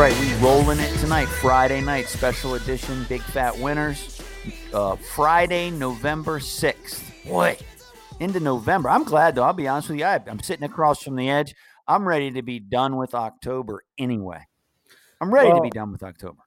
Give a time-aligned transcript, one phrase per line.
[0.00, 0.18] Right.
[0.18, 1.26] We rolling it tonight.
[1.26, 3.04] Friday night special edition.
[3.06, 4.22] Big fat winners.
[4.72, 7.12] Uh, Friday, November sixth.
[7.26, 7.58] Boy,
[8.18, 8.88] into November.
[8.88, 9.42] I'm glad though.
[9.42, 10.06] I'll be honest with you.
[10.06, 11.54] I, I'm sitting across from the edge.
[11.86, 14.46] I'm ready to be done with October anyway.
[15.20, 16.40] I'm ready to be done with October.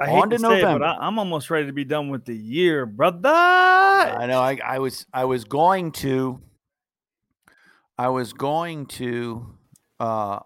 [0.00, 0.86] I hate On to to say it, but November.
[0.86, 3.28] I, I'm almost ready to be done with the year, brother.
[3.28, 4.40] I know.
[4.40, 6.40] I, I was I was going to
[7.96, 9.54] I was going to
[10.00, 10.40] uh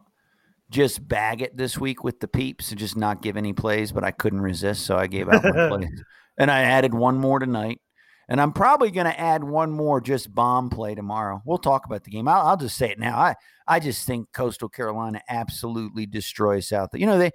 [0.71, 4.05] just bag it this week with the peeps and just not give any plays, but
[4.05, 6.03] I couldn't resist, so I gave out my plays.
[6.41, 7.81] And I added one more tonight.
[8.29, 11.43] And I'm probably going to add one more just bomb play tomorrow.
[11.45, 12.29] We'll talk about the game.
[12.29, 13.19] I'll, I'll just say it now.
[13.19, 13.35] I,
[13.67, 16.91] I just think Coastal Carolina absolutely destroys South.
[16.93, 17.33] You know, they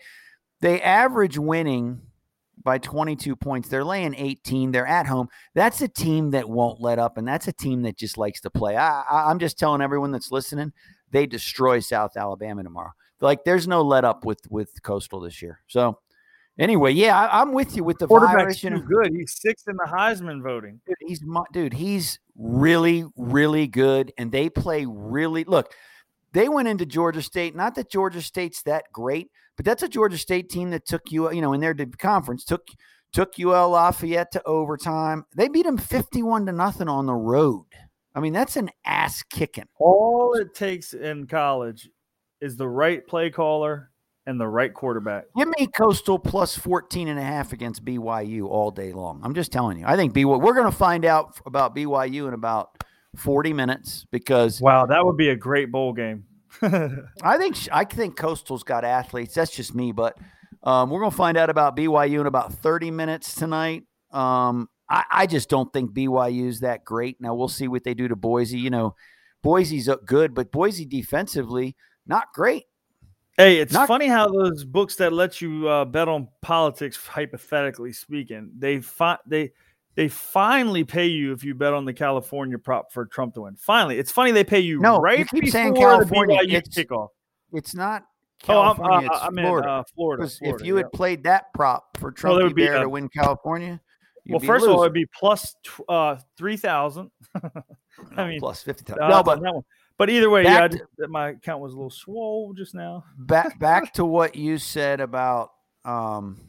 [0.62, 2.02] they average winning
[2.64, 3.68] by 22 points.
[3.68, 4.72] They're laying 18.
[4.72, 5.28] They're at home.
[5.54, 8.50] That's a team that won't let up, and that's a team that just likes to
[8.50, 8.78] play.
[8.78, 10.72] I, I, I'm just telling everyone that's listening,
[11.12, 12.92] they destroy South Alabama tomorrow.
[13.24, 15.62] Like, there's no let up with with Coastal this year.
[15.68, 16.00] So,
[16.60, 18.60] anyway, yeah, I, I'm with you with the virus.
[18.60, 19.12] Too good.
[19.14, 20.82] He's sixth in the Heisman voting.
[20.86, 21.24] dude, he's
[21.54, 25.44] dude, he's really, really good, and they play really.
[25.44, 25.74] Look,
[26.34, 27.56] they went into Georgia State.
[27.56, 31.32] Not that Georgia State's that great, but that's a Georgia State team that took you,
[31.32, 32.68] you know, in their conference took
[33.14, 35.26] took UL Lafayette to overtime.
[35.36, 37.66] They beat them fifty-one to nothing on the road.
[38.16, 39.68] I mean, that's an ass kicking.
[39.80, 41.90] All it takes in college
[42.44, 43.90] is the right play caller
[44.26, 45.26] and the right quarterback.
[45.38, 49.22] Give me Coastal plus 14 and a half against BYU all day long.
[49.24, 49.86] I'm just telling you.
[49.88, 52.84] I think BYU, we're going to find out about BYU in about
[53.16, 56.26] 40 minutes because Wow, that would be a great bowl game.
[56.62, 59.34] I think I think Coastal's got athletes.
[59.34, 60.18] That's just me, but
[60.64, 63.84] um, we're gonna find out about BYU in about 30 minutes tonight.
[64.12, 67.20] Um, I, I just don't think BYU's that great.
[67.20, 68.60] Now we'll see what they do to Boise.
[68.60, 68.96] You know,
[69.42, 71.76] Boise's uh, good, but Boise defensively
[72.08, 72.66] not great.
[73.38, 77.92] Hey, it's Not- funny how those books that let you uh, bet on politics, hypothetically
[77.92, 79.52] speaking, they fi- they
[79.96, 83.56] they finally pay you if you bet on the California prop for Trump to win.
[83.56, 87.10] Finally, it's funny they pay you No, right you keep saying California, it's kickoff.
[87.54, 88.04] It's not
[88.50, 89.10] Oh, I'm, California.
[89.10, 89.70] uh, it's I meant Florida.
[89.70, 90.28] uh, Florida.
[90.28, 90.84] Florida, if you yeah.
[90.84, 93.80] had played that prop for Trump would be to win California,
[94.28, 95.56] well, be first of all, it'd be plus
[95.90, 97.10] uh, three thousand.
[98.18, 98.94] I mean, plus 50.
[98.94, 99.64] uh, no, but that one.
[99.98, 103.06] But either way, back that my account was a little swole just now.
[103.18, 105.52] back back to what you said about
[105.86, 106.40] um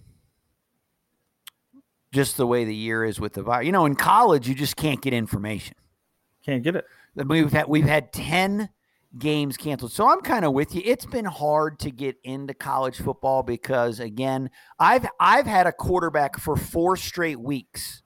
[2.15, 3.67] just the way the year is with the virus.
[3.67, 5.75] You know, in college, you just can't get information.
[6.47, 6.87] Can't get it.
[7.15, 8.71] We've had we've had ten
[9.19, 10.83] games canceled, so I'm kind of with you.
[10.85, 16.39] It's been hard to get into college football because, again, I've I've had a quarterback
[16.39, 18.03] for four straight weeks.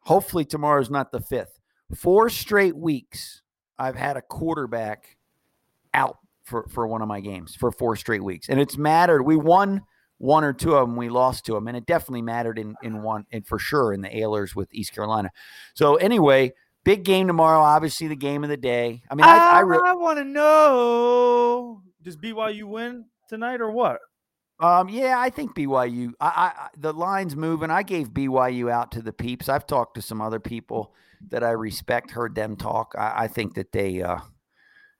[0.00, 1.60] Hopefully, tomorrow's not the fifth.
[1.94, 3.41] Four straight weeks,
[3.82, 5.16] I've had a quarterback
[5.92, 9.22] out for for one of my games for four straight weeks, and it's mattered.
[9.22, 9.82] We won
[10.18, 13.02] one or two of them, we lost to them, and it definitely mattered in in
[13.02, 15.30] one and for sure in the Ahlers with East Carolina.
[15.74, 16.52] So anyway,
[16.84, 17.60] big game tomorrow.
[17.60, 19.02] Obviously, the game of the day.
[19.10, 23.98] I mean, I, I, re- want to know: Does BYU win tonight or what?
[24.60, 26.12] Um, yeah, I think BYU.
[26.20, 27.70] I, I I- the line's moving.
[27.70, 29.48] I gave BYU out to the peeps.
[29.48, 30.94] I've talked to some other people
[31.30, 32.94] that I respect, heard them talk.
[32.98, 34.18] I, I think that they uh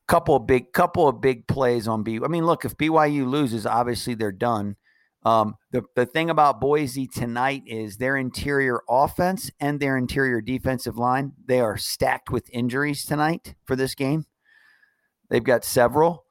[0.08, 2.20] couple of big couple of big plays on B.
[2.22, 4.76] I mean, look, if BYU loses, obviously they're done.
[5.24, 10.98] Um, the the thing about Boise tonight is their interior offense and their interior defensive
[10.98, 11.32] line.
[11.46, 14.26] They are stacked with injuries tonight for this game.
[15.30, 16.21] They've got several,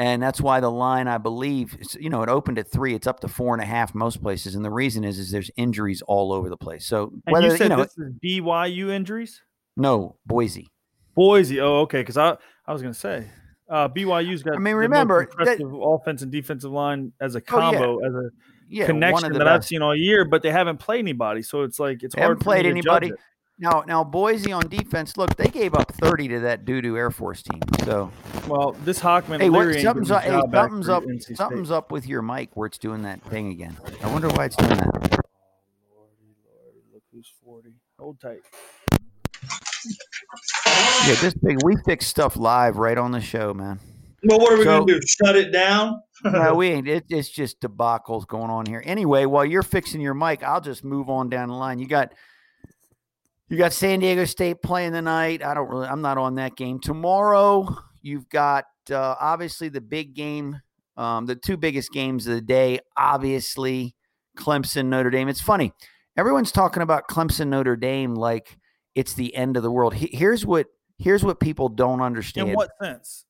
[0.00, 2.94] and that's why the line, I believe, you know, it opened at three.
[2.94, 5.50] It's up to four and a half most places, and the reason is is there's
[5.56, 6.86] injuries all over the place.
[6.86, 9.42] So And whether you said know, this is BYU injuries?
[9.76, 10.68] no Boise.
[11.14, 11.60] Boise.
[11.60, 12.00] Oh, okay.
[12.00, 12.36] Because I,
[12.66, 13.26] I was going to say
[13.68, 14.54] uh, BYU's got.
[14.54, 17.78] I mean, remember, that- offense and defensive line as a Oh, yeah.
[17.78, 18.30] combo, as a
[18.68, 20.24] Yeah, one connection of the that I've seen all year.
[20.24, 23.12] But they haven't played anybody, so it's like it's They hard haven't played anybody.
[23.60, 23.64] It.
[23.64, 25.16] Now, now Boise on defense.
[25.16, 27.60] Look, they gave up thirty to that doo doo Air Force team.
[27.84, 28.10] So
[28.48, 30.22] Well, this Hawkman, hey, what, something's up.
[30.22, 31.04] Hey, something's up.
[31.34, 33.76] Something's up with your mic where it's doing that thing again.
[34.02, 34.86] I wonder why it's doing that.
[34.94, 35.16] Lordy,
[36.44, 37.74] Lordy, look who's forty.
[37.98, 38.40] Hold tight.
[41.06, 41.58] Yeah, this big.
[41.64, 43.80] We fix stuff live right on the show, man.
[44.22, 45.00] Well, what are we So- going to do?
[45.06, 46.02] Shut it down?
[46.24, 46.86] no, we ain't.
[46.88, 48.82] It, it's just debacles going on here.
[48.84, 51.78] Anyway, while you're fixing your mic, I'll just move on down the line.
[51.78, 52.12] You got
[53.50, 55.42] you got San Diego State playing tonight.
[55.44, 55.86] I don't really.
[55.88, 57.76] I'm not on that game tomorrow.
[58.00, 60.60] You've got uh, obviously the big game,
[60.96, 62.80] um, the two biggest games of the day.
[62.96, 63.94] Obviously,
[64.38, 65.28] Clemson Notre Dame.
[65.28, 65.72] It's funny.
[66.16, 68.56] Everyone's talking about Clemson Notre Dame like
[68.94, 69.94] it's the end of the world.
[69.94, 70.66] He- Here's what
[70.98, 72.48] here's what people don't understand.
[72.50, 73.26] In what sense?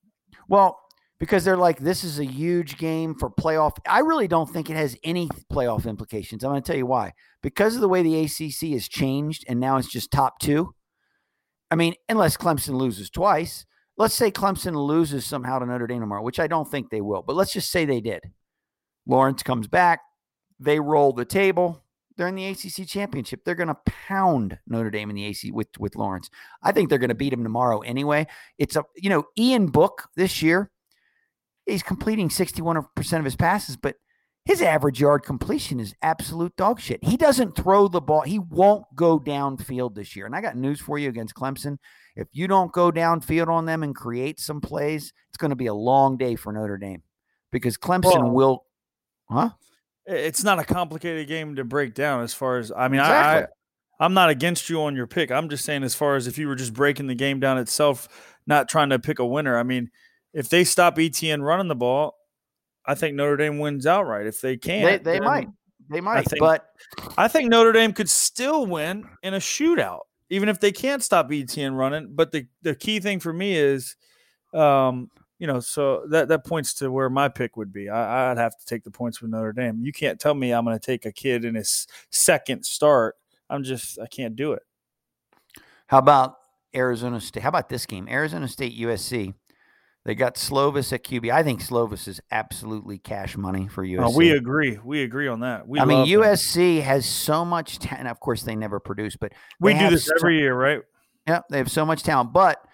[0.48, 0.78] Well,
[1.20, 3.76] because they're like, this is a huge game for playoff.
[3.86, 6.42] I really don't think it has any playoff implications.
[6.42, 7.12] I'm going to tell you why.
[7.42, 10.74] Because of the way the ACC has changed and now it's just top two.
[11.70, 13.66] I mean, unless Clemson loses twice,
[13.98, 17.22] let's say Clemson loses somehow to Notre Dame tomorrow, which I don't think they will,
[17.22, 18.22] but let's just say they did.
[19.06, 20.00] Lawrence comes back,
[20.58, 21.84] they roll the table.
[22.16, 23.44] They're in the ACC championship.
[23.44, 26.28] They're going to pound Notre Dame in the AC with with Lawrence.
[26.62, 28.26] I think they're going to beat him tomorrow anyway.
[28.58, 30.70] It's a you know Ian Book this year.
[31.70, 32.86] He's completing 61%
[33.18, 33.96] of his passes, but
[34.44, 37.04] his average yard completion is absolute dog shit.
[37.04, 38.22] He doesn't throw the ball.
[38.22, 40.26] He won't go downfield this year.
[40.26, 41.76] And I got news for you against Clemson.
[42.16, 45.66] If you don't go downfield on them and create some plays, it's going to be
[45.66, 47.02] a long day for Notre Dame
[47.52, 48.64] because Clemson Well, will,
[49.30, 49.50] huh?
[50.06, 52.22] It's not a complicated game to break down.
[52.22, 53.42] As far as I mean, Exactly.
[53.42, 53.46] I, I
[54.00, 55.30] I'm not against you on your pick.
[55.30, 58.08] I'm just saying, as far as if you were just breaking the game down itself,
[58.46, 59.58] not trying to pick a winner.
[59.58, 59.90] I mean,
[60.32, 62.16] if they stop Etienne running the ball,
[62.86, 64.26] I think Notre Dame wins outright.
[64.26, 65.48] If they They, can't, they then might.
[65.88, 66.28] They might.
[66.28, 66.66] think- but
[67.16, 71.30] I think Notre Dame could still win in a shootout, even if they can't stop
[71.32, 72.08] Etienne running.
[72.14, 73.96] But the, the key thing for me is,
[74.54, 77.88] um, you know, so that, that points to where my pick would be.
[77.88, 79.80] I, I'd have to take the points with Notre Dame.
[79.82, 83.16] You can't tell me I'm going to take a kid in his second start.
[83.48, 84.62] I'm just, I can't do it.
[85.86, 86.36] How about
[86.74, 87.42] Arizona State?
[87.42, 88.06] How about this game?
[88.08, 89.34] Arizona State USC.
[90.04, 91.30] They got Slovis at QB.
[91.30, 94.06] I think Slovis is absolutely cash money for USC.
[94.06, 94.78] Uh, we agree.
[94.82, 95.68] We agree on that.
[95.68, 96.06] We I mean.
[96.06, 98.08] USC has so much talent.
[98.08, 100.80] Of course, they never produce, but We do this so- every year, right?
[101.28, 102.32] Yeah, they have so much talent.
[102.32, 102.64] But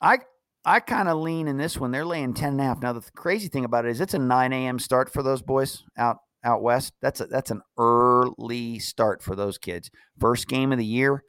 [0.00, 0.18] I
[0.64, 1.90] I kind of lean in this one.
[1.90, 2.80] They're laying 10 and a half.
[2.80, 4.78] Now, the th- crazy thing about it is it's a 9 a.m.
[4.78, 6.94] start for those boys out out west.
[7.02, 9.90] That's a, that's an early start for those kids.
[10.18, 11.22] First game of the year.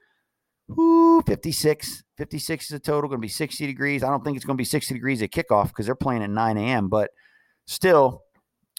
[0.72, 2.04] Ooh, 56.
[2.18, 3.10] 56 is a total.
[3.10, 4.04] Going to be 60 degrees.
[4.04, 6.30] I don't think it's going to be 60 degrees at kickoff because they're playing at
[6.30, 6.90] 9 a.m.
[6.90, 7.12] But
[7.66, 8.24] still,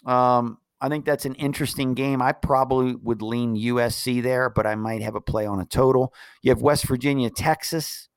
[0.05, 2.21] um, I think that's an interesting game.
[2.21, 6.13] I probably would lean USC there, but I might have a play on a total.
[6.43, 8.09] You have West Virginia, Texas.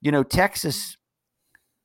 [0.00, 0.96] You know, Texas,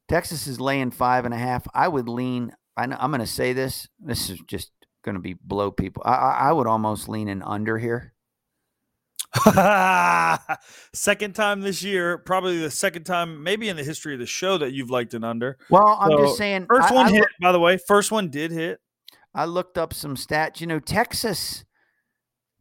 [0.10, 1.66] Texas is laying five and a half.
[1.74, 2.54] I would lean.
[2.76, 3.88] I know, I'm going to say this.
[4.00, 4.72] This is just
[5.04, 6.04] going to be blow people.
[6.06, 8.13] I, I, I would almost lean an under here.
[10.94, 14.58] second time this year, probably the second time, maybe in the history of the show
[14.58, 15.58] that you've liked an under.
[15.70, 16.68] Well, I'm So, just saying.
[16.70, 17.78] First I, one I, hit, look- by the way.
[17.88, 18.80] First one did hit.
[19.34, 20.62] I looked up some stats.
[20.62, 21.66] You know, Texas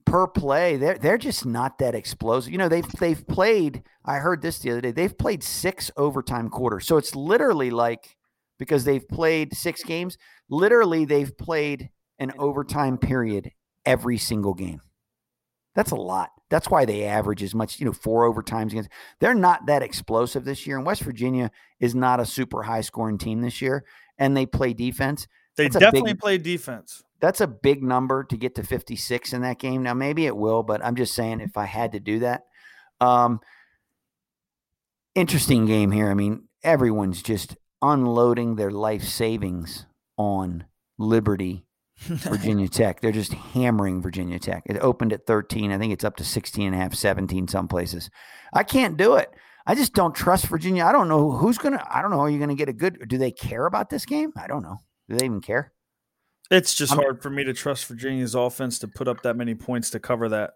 [0.06, 2.50] per play, they're they're just not that explosive.
[2.50, 3.82] You know, they've they've played.
[4.04, 4.90] I heard this the other day.
[4.90, 6.86] They've played six overtime quarters.
[6.86, 8.16] So it's literally like
[8.58, 10.16] because they've played six games.
[10.48, 13.50] Literally, they've played an overtime period
[13.84, 14.80] every single game.
[15.74, 16.30] That's a lot.
[16.50, 18.90] That's why they average as much, you know, four overtimes against.
[19.20, 20.76] They're not that explosive this year.
[20.76, 21.50] And West Virginia
[21.80, 23.84] is not a super high scoring team this year.
[24.18, 25.26] And they play defense.
[25.56, 27.02] They That's definitely big- played defense.
[27.20, 29.82] That's a big number to get to 56 in that game.
[29.82, 32.46] Now, maybe it will, but I'm just saying if I had to do that.
[33.00, 33.40] Um,
[35.14, 36.10] interesting game here.
[36.10, 39.86] I mean, everyone's just unloading their life savings
[40.16, 40.64] on
[40.98, 41.64] Liberty,
[42.06, 43.00] Virginia Tech.
[43.00, 44.62] They're just hammering Virginia Tech.
[44.66, 45.70] It opened at 13.
[45.72, 48.10] I think it's up to 16 and a half, 17 some places.
[48.52, 49.30] I can't do it.
[49.66, 50.84] I just don't trust Virginia.
[50.84, 52.20] I don't know who's going to, I don't know.
[52.20, 54.32] Are you going to get a good, do they care about this game?
[54.36, 54.78] I don't know.
[55.08, 55.72] Do they even care?
[56.50, 59.54] It's just I'm- hard for me to trust Virginia's offense to put up that many
[59.54, 60.54] points to cover that.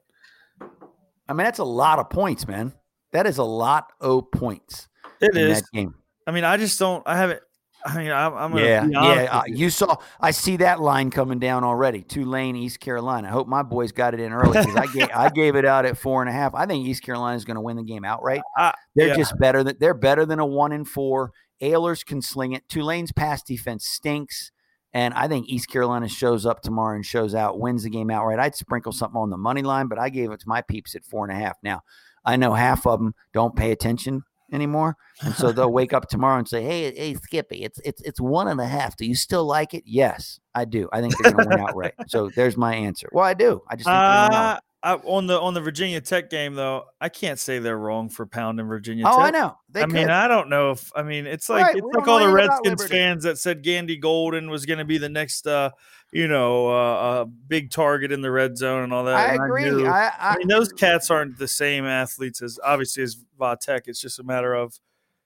[1.28, 2.72] I mean, that's a lot of points, man.
[3.12, 4.88] That is a lot of points
[5.20, 5.60] It is.
[5.60, 5.94] that game.
[6.26, 7.02] I mean, I just don't.
[7.06, 7.40] I haven't.
[7.87, 8.99] I mean, I'm, I'm Yeah, yeah.
[9.31, 9.57] Uh, you.
[9.57, 9.97] you saw.
[10.21, 12.02] I see that line coming down already.
[12.02, 13.28] Tulane, East Carolina.
[13.28, 15.87] I hope my boys got it in early because I gave I gave it out
[15.87, 16.55] at four and a half.
[16.55, 18.43] I think East Carolina is going to win the game outright.
[18.57, 19.16] I- They're yeah.
[19.16, 21.33] just better than they're better than a one and four.
[21.62, 22.69] Ahlers can sling it.
[22.69, 24.50] Tulane's pass defense stinks,
[24.93, 28.38] and I think East Carolina shows up tomorrow and shows out, wins the game outright.
[28.38, 31.05] I'd sprinkle something on the money line, but I gave it to my peeps at
[31.05, 31.57] four and a half.
[31.62, 31.81] Now
[32.25, 36.38] I know half of them don't pay attention anymore, and so they'll wake up tomorrow
[36.38, 38.96] and say, "Hey, hey, Skippy, it's it's it's one and a half.
[38.96, 40.88] Do you still like it?" Yes, I do.
[40.92, 41.94] I think they're going to win outright.
[42.08, 43.08] So there's my answer.
[43.12, 43.62] Well, I do.
[43.68, 44.56] I just think they're gonna win outright.
[44.56, 48.09] Uh, I, on the on the Virginia Tech game though, I can't say they're wrong
[48.09, 49.19] for pounding Virginia Oh, Tech.
[49.19, 49.59] I know.
[49.69, 50.09] They I mean.
[50.09, 53.25] I don't know if I mean it's like Right, it's like all the Redskins fans
[53.25, 55.71] that said Gandy Golden was going to be the next, uh,
[56.12, 59.16] you know, uh, uh, big target in the red zone and all that.
[59.16, 59.87] I and agree.
[59.87, 63.88] I, I, I, mean, those cats aren't the same athletes as obviously as Va Tech.
[63.88, 64.78] It's just a matter of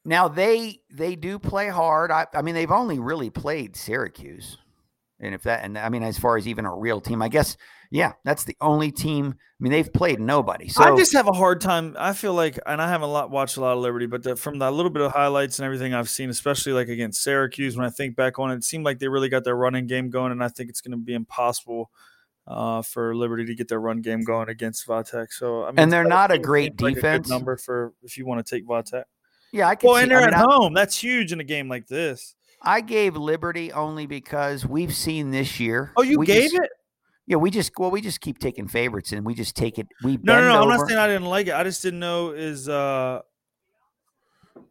[0.07, 2.11] Now they they do play hard.
[2.11, 4.57] I, I mean, they've only really played Syracuse,
[5.21, 7.59] and if that and I mean, as far as even a real team, I guess
[7.91, 9.35] yeah, that's the only team.
[9.37, 10.69] I mean, they've played nobody.
[10.69, 11.95] So I just have a hard time.
[11.99, 14.37] I feel like, and I haven't a lot watched a lot of Liberty, but the,
[14.37, 17.85] from the little bit of highlights and everything I've seen, especially like against Syracuse, when
[17.85, 20.33] I think back on it, it seemed like they really got their running game going,
[20.33, 21.91] and I think it's going to be impossible
[22.47, 25.31] uh, for Liberty to get their run game going against Va Tech.
[25.33, 27.29] So, I mean, And they're not a great seems like defense.
[27.29, 29.07] number for if you want to take Va Tech.
[29.53, 29.89] yeah, I can.
[29.89, 30.73] Well, see, and they're I, mean, at home.
[30.75, 32.35] That's huge in a game like this.
[32.63, 35.93] I gave Liberty only because we've seen this year.
[35.97, 36.71] Oh, you we gave just- it?
[37.31, 39.87] Yeah, we just well, we just keep taking favorites and we just take it.
[40.03, 40.63] We No, no, no.
[40.63, 41.55] I'm not saying I didn't like it.
[41.55, 43.21] I just didn't know is uh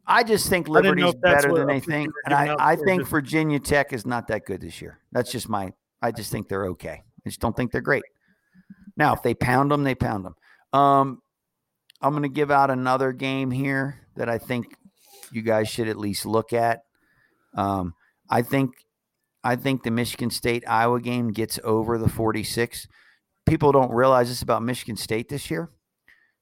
[0.05, 3.93] I just think Liberty's better than they think, and I, I think just- Virginia Tech
[3.93, 4.99] is not that good this year.
[5.13, 5.71] That's just my.
[6.01, 7.03] I just think they're okay.
[7.25, 8.03] I just don't think they're great.
[8.97, 10.35] Now, if they pound them, they pound them.
[10.73, 11.21] Um,
[12.01, 14.75] I'm going to give out another game here that I think
[15.31, 16.81] you guys should at least look at.
[17.55, 17.93] Um,
[18.29, 18.71] I think,
[19.43, 22.87] I think the Michigan State Iowa game gets over the 46.
[23.47, 25.69] People don't realize this about Michigan State this year.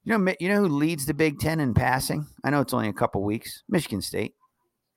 [0.04, 2.26] You know, you know who leads the Big Ten in passing?
[2.42, 3.62] I know it's only a couple weeks.
[3.68, 4.34] Michigan State.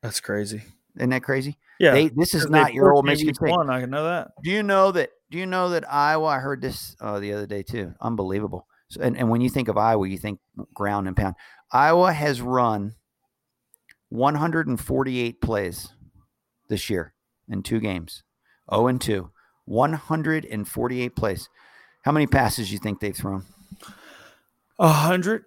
[0.02, 0.64] that's crazy.
[0.98, 1.58] Isn't that crazy?
[1.80, 1.92] Yeah.
[1.92, 3.52] They, this is not your old Michigan State.
[3.52, 4.30] One, I can know that.
[4.44, 5.10] Do you know that?
[5.30, 6.26] Do you know that Iowa?
[6.26, 7.94] I heard this uh, the other day too.
[8.02, 8.68] Unbelievable.
[8.90, 10.40] So, and, and when you think of Iowa, you think
[10.74, 11.36] ground and pound.
[11.72, 12.96] Iowa has run
[14.10, 15.88] 148 plays
[16.68, 17.14] this year
[17.52, 18.24] in two games.
[18.74, 19.30] 0 and 2.
[19.66, 21.50] 148 plays.
[22.04, 23.46] How many passes do you think they've thrown?
[24.80, 25.46] A hundred,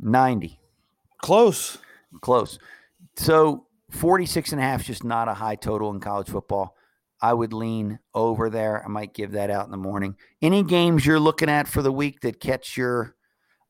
[0.00, 0.58] 90.
[1.22, 1.78] close.
[2.20, 2.58] Close.
[3.16, 6.76] So 46 and a half is just not a high total in college football.
[7.20, 8.84] I would lean over there.
[8.84, 10.16] I might give that out in the morning.
[10.42, 13.16] Any games you're looking at for the week that catch your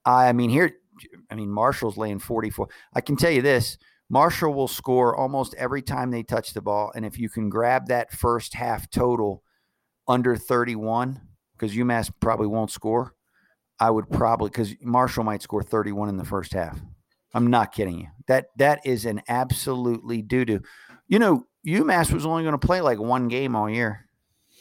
[0.05, 0.29] eye?
[0.29, 0.73] I mean, here,
[1.31, 2.69] I mean, Marshall's laying 44.
[2.93, 6.93] I can tell you this Marshall will score almost every time they touch the ball.
[6.95, 9.43] And if you can grab that first half total
[10.07, 11.21] under 31,
[11.57, 13.15] because UMass probably won't score,
[13.81, 16.81] I would probably, because Marshall might score 31 in the first half.
[17.35, 18.07] I'm not kidding you.
[18.29, 20.61] That that is an absolutely doo doo.
[21.07, 24.07] You know, UMass was only going to play like one game all year.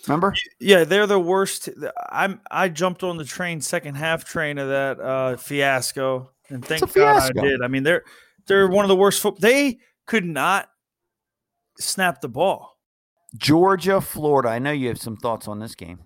[0.07, 0.35] Remember?
[0.59, 1.69] Yeah, they're the worst.
[2.09, 6.93] I'm I jumped on the train second half train of that uh, fiasco, and thank
[6.93, 7.31] God.
[7.37, 7.61] I did.
[7.63, 8.03] I mean, they're
[8.47, 9.21] they're one of the worst.
[9.21, 10.69] Fo- they could not
[11.79, 12.77] snap the ball.
[13.37, 14.49] Georgia, Florida.
[14.49, 15.99] I know you have some thoughts on this game.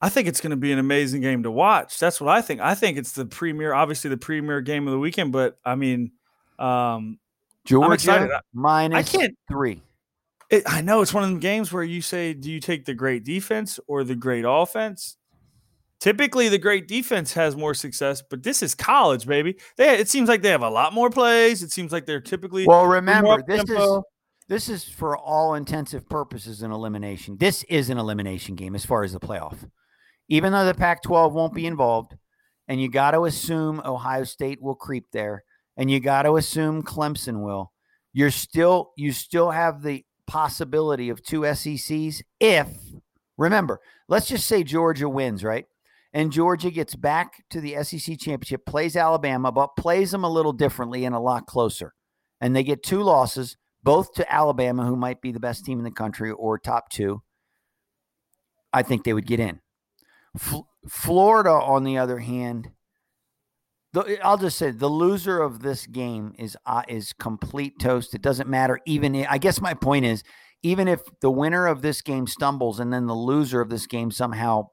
[0.00, 1.98] I think it's going to be an amazing game to watch.
[1.98, 2.60] That's what I think.
[2.60, 5.32] I think it's the premier, obviously the premier game of the weekend.
[5.32, 6.12] But I mean,
[6.58, 7.18] um,
[7.64, 8.28] Georgia excited.
[8.94, 9.80] I- can't- three.
[10.50, 12.94] it, I know it's one of them games where you say, do you take the
[12.94, 15.16] great defense or the great offense?
[16.02, 19.56] Typically, the great defense has more success, but this is college, baby.
[19.76, 21.62] They, it seems like they have a lot more plays.
[21.62, 24.00] It seems like they're typically Well, remember this is
[24.48, 27.36] this is for all intensive purposes an elimination.
[27.38, 29.70] This is an elimination game as far as the playoff.
[30.28, 32.16] Even though the Pac-12 won't be involved,
[32.66, 35.44] and you got to assume Ohio State will creep there,
[35.76, 37.70] and you got to assume Clemson will.
[38.12, 42.66] You're still you still have the possibility of two SECs if
[43.38, 43.78] remember,
[44.08, 45.66] let's just say Georgia wins, right?
[46.14, 50.52] And Georgia gets back to the SEC championship, plays Alabama, but plays them a little
[50.52, 51.94] differently and a lot closer.
[52.40, 55.84] And they get two losses, both to Alabama, who might be the best team in
[55.84, 57.22] the country or top two.
[58.72, 59.60] I think they would get in.
[60.36, 62.70] F- Florida, on the other hand,
[63.92, 68.14] the, I'll just say the loser of this game is uh, is complete toast.
[68.14, 68.80] It doesn't matter.
[68.86, 70.22] Even i- I guess my point is,
[70.62, 74.10] even if the winner of this game stumbles and then the loser of this game
[74.10, 74.68] somehow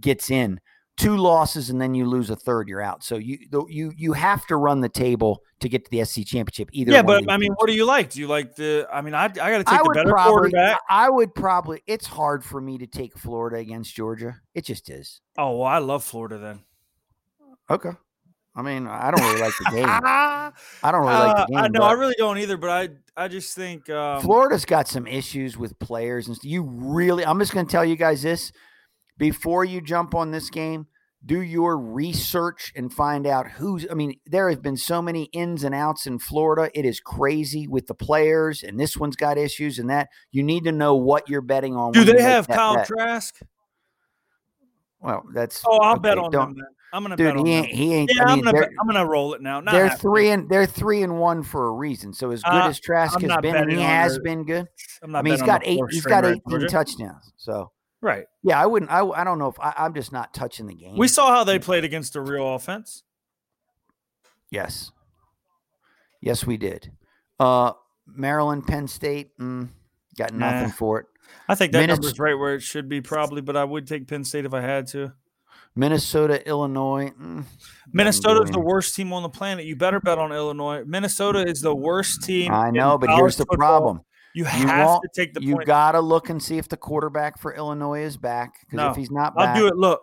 [0.00, 0.60] gets in,
[0.96, 3.02] two losses and then you lose a third, you're out.
[3.02, 6.68] So you you you have to run the table to get to the SEC championship.
[6.72, 8.10] Either yeah, but I mean, what do you like?
[8.10, 8.86] Do you like the?
[8.92, 10.80] I mean, I I got to take I the better probably quarterback.
[10.88, 14.36] I would probably it's hard for me to take Florida against Georgia.
[14.54, 15.20] It just is.
[15.38, 16.60] Oh well, I love Florida then.
[17.70, 17.90] Okay.
[18.54, 19.88] I mean, I don't really like the game.
[19.88, 21.72] I don't really like uh, the I game.
[21.72, 22.58] know, I really don't either.
[22.58, 22.88] But I
[23.24, 27.54] I just think um, Florida's got some issues with players and you really I'm just
[27.54, 28.52] going to tell you guys this
[29.22, 30.86] before you jump on this game,
[31.24, 35.62] do your research and find out who's I mean, there have been so many ins
[35.62, 36.68] and outs in Florida.
[36.76, 40.08] It is crazy with the players and this one's got issues and that.
[40.32, 41.92] You need to know what you're betting on.
[41.92, 42.88] Do they have Kyle bet.
[42.88, 43.36] Trask?
[45.00, 46.54] Well, that's Oh, I'll bet on them.
[46.56, 46.64] Then.
[46.92, 47.64] I'm gonna bet Dude, on he them.
[47.64, 49.60] ain't, he ain't Yeah, I mean, am gonna bet- I'm gonna roll it now.
[49.60, 52.12] Not they're three and they're three and one for a reason.
[52.12, 54.66] So as good Uh, as Trask I'm has been, and he has their- been good.
[55.02, 55.80] I'm not I mean, he's got eight.
[55.90, 56.66] He's got right, 18 Georgia.
[56.68, 57.32] touchdowns.
[57.36, 57.70] So
[58.02, 58.26] Right.
[58.42, 58.90] yeah, I wouldn't.
[58.90, 60.98] I, I don't know if I, I'm just not touching the game.
[60.98, 63.04] We saw how they played against a real offense.
[64.50, 64.90] yes,
[66.20, 66.90] yes, we did.
[67.38, 67.72] Uh,
[68.06, 69.68] Maryland, Penn State, mm,
[70.18, 70.74] got nothing Nah.
[70.74, 71.06] for it.
[71.48, 73.40] I think that Minnes- number's right where it should be, probably.
[73.40, 75.12] But I would take Penn State if I had to.
[75.74, 77.10] Minnesota, Illinois.
[77.18, 77.44] Mm,
[77.94, 79.64] is the worst team on the planet.
[79.64, 80.82] You better bet on Illinois.
[80.84, 82.52] Minnesota is the worst team.
[82.52, 83.56] I know, but here's the football.
[83.56, 84.00] problem.
[84.34, 85.66] You You have won't- to take the You point.
[85.66, 88.54] got to look and see if the quarterback for Illinois is back.
[88.60, 89.76] Because No, if he's not I'll do it.
[89.76, 90.00] Look,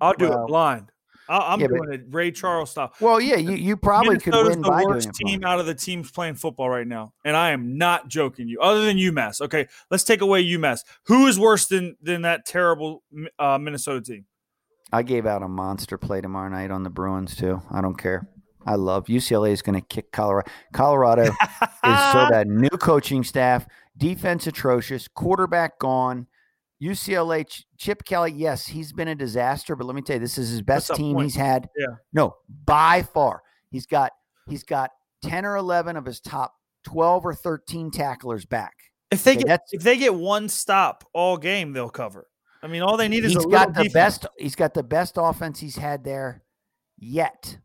[0.00, 0.90] I'll do Well, it blind.
[1.28, 2.92] I, I'm yeah, but- doing it Ray Charles style.
[3.00, 6.10] well, yeah, you, you probably could win the by worst team out of the teams
[6.10, 8.60] playing football right now, and I am not joking you.
[8.60, 10.80] Other than UMass, okay, let's take away UMass.
[11.06, 13.02] Who is worse than than that terrible
[13.38, 14.26] uh, Minnesota team?
[14.92, 17.62] I gave out a monster play tomorrow night on the Bruins too.
[17.70, 18.28] I don't care.
[18.66, 20.50] I love UCLA is going to kick Colorado.
[20.72, 21.32] Colorado is
[22.12, 22.48] so bad.
[22.48, 23.66] New coaching staff,
[23.96, 26.26] defense atrocious, quarterback gone.
[26.82, 30.36] UCLA Ch- Chip Kelly, yes, he's been a disaster, but let me tell you, this
[30.38, 31.34] is his best team points.
[31.34, 31.68] he's had.
[31.78, 31.86] Yeah.
[32.12, 33.42] No, by far.
[33.70, 34.12] He's got
[34.48, 34.90] he's got
[35.22, 36.54] 10 or 11 of his top
[36.84, 38.74] 12 or 13 tacklers back.
[39.10, 42.26] If they Okay, get if they get one stop all game, they'll cover.
[42.62, 43.92] I mean, all they need is He's a got little the defense.
[44.18, 46.42] best he's got the best offense he's had there
[46.98, 47.58] yet.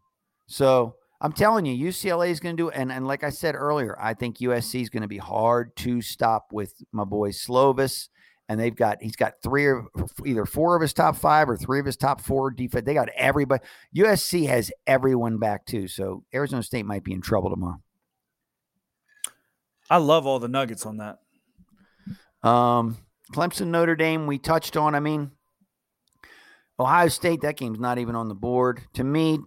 [0.50, 2.76] So I'm telling you, UCLA is going to do it.
[2.76, 6.02] And, and like I said earlier, I think USC is going to be hard to
[6.02, 8.10] stop with my boy Slovis.
[8.50, 9.86] And they've got he's got three or
[10.26, 12.84] either four of his top five or three of his top four defense.
[12.84, 13.64] They got everybody.
[13.96, 15.88] USC has everyone back too.
[15.88, 17.80] So Arizona State might be in trouble tomorrow.
[19.88, 21.20] I love all the nuggets on that.
[22.48, 22.98] Um,
[23.34, 24.96] Clemson, Notre Dame, we touched on.
[24.96, 25.30] I mean,
[26.80, 28.82] Ohio State, that game's not even on the board.
[28.94, 29.40] To me,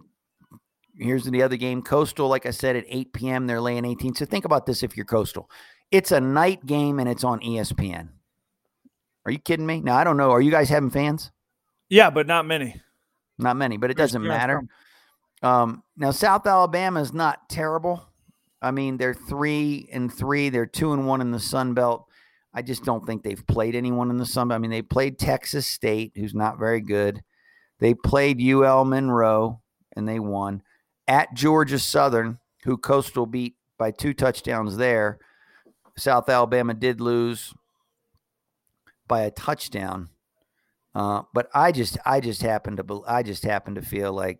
[0.97, 1.81] here's the other game.
[1.81, 4.15] Coastal, like I said, at 8 p.m., they're laying 18.
[4.15, 5.49] So think about this if you're Coastal.
[5.91, 8.09] It's a night game and it's on ESPN.
[9.25, 9.79] Are you kidding me?
[9.79, 10.31] Now, I don't know.
[10.31, 11.31] Are you guys having fans?
[11.89, 12.81] Yeah, but not many.
[13.37, 14.63] Not many, but it doesn't Kieran matter.
[15.41, 18.05] Um, now South Alabama is not terrible.
[18.61, 20.49] I mean, they're three and three.
[20.49, 22.07] They're two and one in the Sun Belt.
[22.53, 24.55] I just don't think they've played anyone in the Sun Belt.
[24.57, 27.21] I mean, they played Texas State, who's not very good.
[27.79, 29.61] They played UL Monroe
[29.95, 30.63] and they won
[31.07, 35.19] at Georgia Southern, who Coastal beat by two touchdowns there.
[35.97, 37.53] South Alabama did lose
[39.07, 40.09] by a touchdown.
[40.95, 44.39] Uh, but I just, I just happen to, I just happen to feel like,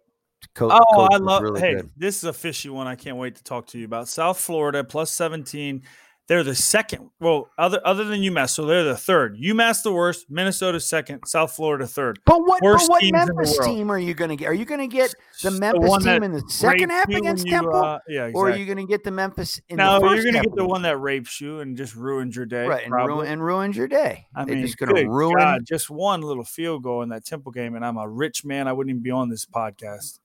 [0.56, 1.42] Co- Oh, I love.
[1.42, 1.90] really hey, good.
[1.96, 2.86] this is a fishy one.
[2.86, 5.84] I can't wait to talk to you about South Florida plus seventeen.
[6.28, 7.10] They're the second.
[7.20, 9.38] Well, other other than UMass, so they're the third.
[9.38, 10.28] UMass the worst.
[10.30, 11.26] Minnesota second.
[11.26, 12.20] South Florida third.
[12.26, 14.48] But what, but what the Memphis team are you going to get?
[14.48, 17.46] Are you going to get the The Memphis one team in the second half against
[17.46, 18.40] you, Temple, uh, yeah, exactly.
[18.40, 20.56] or are you going to get the Memphis in no, the 1st you're gonna get
[20.56, 22.68] the one that rapes you and just ruins your day.
[22.68, 24.26] right and, ruin, and ruins your day?
[24.34, 25.36] I They're mean, just going to ruin.
[25.38, 28.70] God, just one little field goal in that Temple game, and I'm a rich man.
[28.70, 30.20] I wouldn't even be on this podcast.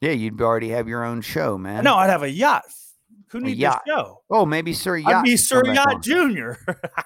[0.00, 1.84] Yeah, you'd already have your own show, man.
[1.84, 2.64] No, I'd have a yacht.
[3.32, 3.82] Who needs yacht.
[3.86, 4.22] a show?
[4.30, 5.14] Oh, maybe Sir Yacht.
[5.16, 6.02] I'd be Sir Yacht.
[6.02, 6.58] Junior.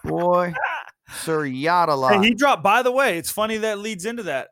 [0.05, 0.53] Boy,
[1.23, 2.25] Sir Yacht a lot.
[2.25, 2.63] he dropped.
[2.63, 4.49] By the way, it's funny that leads into that.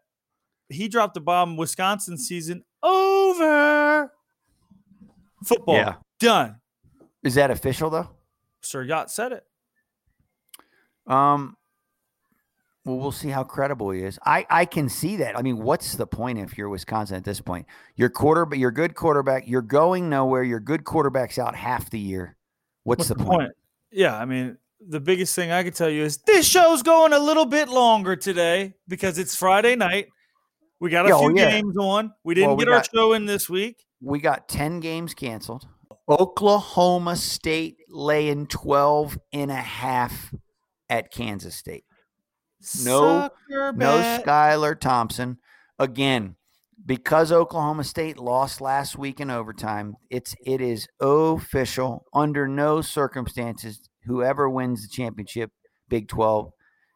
[0.68, 1.56] He dropped the bomb.
[1.56, 4.12] Wisconsin season over.
[5.44, 5.94] Football Yeah.
[6.20, 6.60] done.
[7.22, 8.08] Is that official though?
[8.62, 9.44] Sir Yacht said it.
[11.06, 11.56] Um.
[12.84, 14.18] Well, we'll see how credible he is.
[14.26, 15.38] I, I can see that.
[15.38, 17.66] I mean, what's the point if you're Wisconsin at this point?
[17.96, 19.48] Your quarter, but you're good quarterback.
[19.48, 20.42] You're going nowhere.
[20.42, 22.36] Your good quarterback's out half the year.
[22.82, 23.52] What's, the, point?
[23.90, 27.18] Yeah, I mean, the biggest thing I can tell you is this show's going a
[27.18, 30.08] little bit longer today because it's Friday night.
[30.78, 31.50] We got a oh, few yeah.
[31.50, 32.12] games on.
[32.22, 33.86] We didn't Well, we get our show in this week.
[34.02, 35.66] We got 10 games canceled.
[36.06, 40.34] Oklahoma State laying 12 and a half
[40.90, 41.84] at Kansas State.
[42.84, 44.20] No- No.
[44.24, 45.38] Skylar Thompson.
[45.78, 46.36] again,
[46.86, 52.04] because Oklahoma State lost last week in overtime, it's it is official.
[52.12, 55.50] Under no circumstances, whoever wins the championship,
[55.88, 56.52] Big Twelve,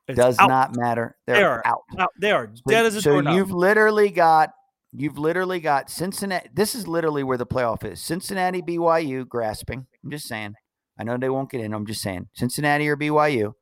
[0.07, 0.48] It's does out.
[0.48, 1.16] not matter.
[1.26, 1.83] They're They are out.
[1.98, 2.11] out.
[2.20, 4.50] They are So- dead as a so you've literally got
[4.92, 6.48] you've literally got Cincinnati.
[6.52, 8.00] This is literally where the playoff is.
[8.00, 9.87] Cincinnati, BYU, grasping.
[10.04, 10.54] I'm just saying.
[10.98, 11.72] I know they won't get in.
[11.74, 12.28] I'm just saying.
[12.35, 13.52] Cincinnati or BYU.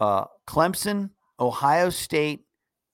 [0.00, 2.44] Uh, Clemson, Ohio State,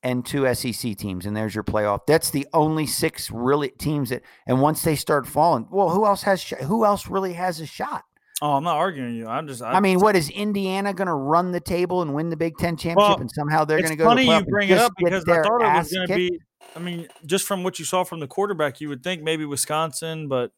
[0.02, 2.00] and two SEC teams, and there's your playoff.
[2.06, 4.22] That's the only six really teams that.
[4.46, 6.42] And once they start falling, well, who else has?
[6.42, 8.04] Who else really has a shot?
[8.42, 9.26] oh, I'm not arguing you.
[9.26, 9.62] I'm just.
[9.62, 12.76] I mean, what is Indiana going to run the table and win the Big Ten
[12.76, 14.04] championship, Well, and somehow they're going to go?
[14.04, 16.14] funny to the playoff you bring it up because I thought it was going to
[16.14, 16.38] be.
[16.76, 20.28] I mean, just from what you saw from the quarterback, you would think maybe Wisconsin,
[20.28, 20.52] but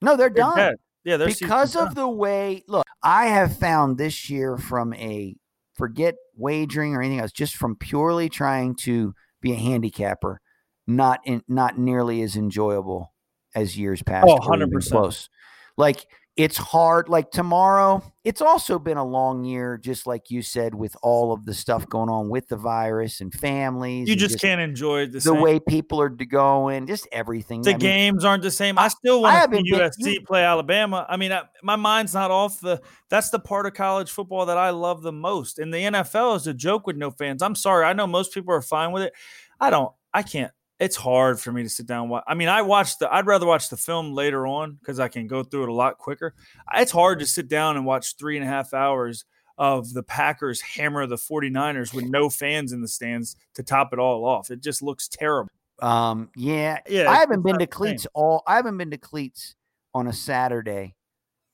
[0.00, 0.76] No, they're they're done.
[1.04, 2.62] Yeah, they're because of the way.
[2.66, 5.36] Look, I have found this year from a
[5.74, 10.40] forget wagering or anything else, just from purely trying to be a handicapper,
[10.86, 13.12] not in, not nearly as enjoyable
[13.54, 14.26] as years past.
[14.28, 14.90] Oh, or even 100%.
[14.90, 15.28] close.
[15.76, 17.08] Like it's hard.
[17.08, 21.44] Like tomorrow, it's also been a long year, just like you said, with all of
[21.44, 24.08] the stuff going on with the virus and families.
[24.08, 27.62] you and just, can't enjoy the, the way people are going, just everything.
[27.62, 28.78] the I mean, games aren't the same.
[28.78, 31.06] I still want to see been- USC you- play Alabama.
[31.08, 32.80] I mean, I, my mind's not off the.
[33.10, 35.60] That's the part of college football that I love the most.
[35.60, 37.42] And the NFL is a joke with no fans.
[37.42, 37.84] I'm sorry.
[37.84, 39.12] I know most people are fine with it.
[39.60, 39.92] I don't.
[40.12, 40.52] I can't.
[40.80, 42.08] It's hard for me to sit down.
[42.08, 42.24] watch.
[42.26, 43.12] I mean, I watch the.
[43.12, 45.98] I'd rather watch the film later on because I can go through it a lot
[45.98, 46.34] quicker.
[46.74, 49.24] It's hard to sit down and watch three and a half hours
[49.56, 53.98] of the Packers hammer the 49ers with no fans in the stands to top it
[53.98, 54.50] all off.
[54.50, 55.50] It just looks terrible.
[55.80, 58.42] Um, yeah, Yeah, I haven't been to cleats all.
[58.46, 59.54] I haven't been to cleats
[59.94, 60.94] on a Saturday,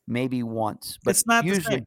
[0.06, 0.98] maybe once.
[1.04, 1.84] But It's not usually.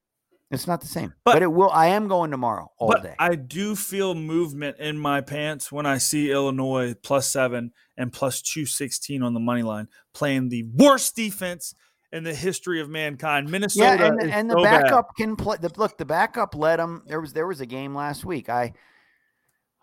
[0.53, 1.13] It's not the same.
[1.23, 1.69] But, But- it will.
[1.71, 3.15] I am going tomorrow all but day.
[3.19, 8.41] I do feel movement in my pants when I see Illinois plus seven and plus
[8.41, 11.75] 216 on the money line playing the worst defense
[12.11, 13.49] in the history of mankind.
[13.49, 14.83] Minnesota yeah, and, and the so bad.
[14.83, 15.57] backup can play.
[15.59, 17.03] The, look, the backup led them.
[17.07, 18.49] There was there was a game last week.
[18.49, 18.73] I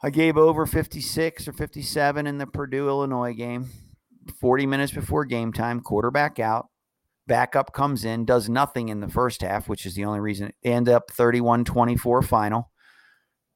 [0.03, 3.69] I gave over fifty six or fifty seven in the Purdue Illinois game.
[4.41, 6.69] Forty minutes before game time, quarterback out.
[7.31, 10.93] Backup comes in, does nothing in the first half, which is the only reason ended
[10.93, 12.73] up 31-24 final.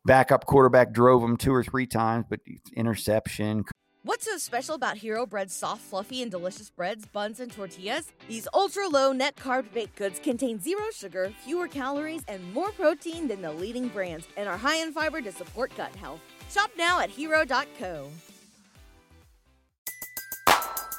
[0.04, 2.38] Backup quarterback drove him two or three times, but
[2.76, 3.64] interception,
[4.04, 8.12] What's so special about Hero Bread's soft, fluffy, and delicious breads, buns, and tortillas?
[8.28, 13.26] These ultra low net carb baked goods contain zero sugar, fewer calories, and more protein
[13.26, 16.20] than the leading brands, and are high in fiber to support gut health.
[16.50, 18.10] Shop now at hero.co.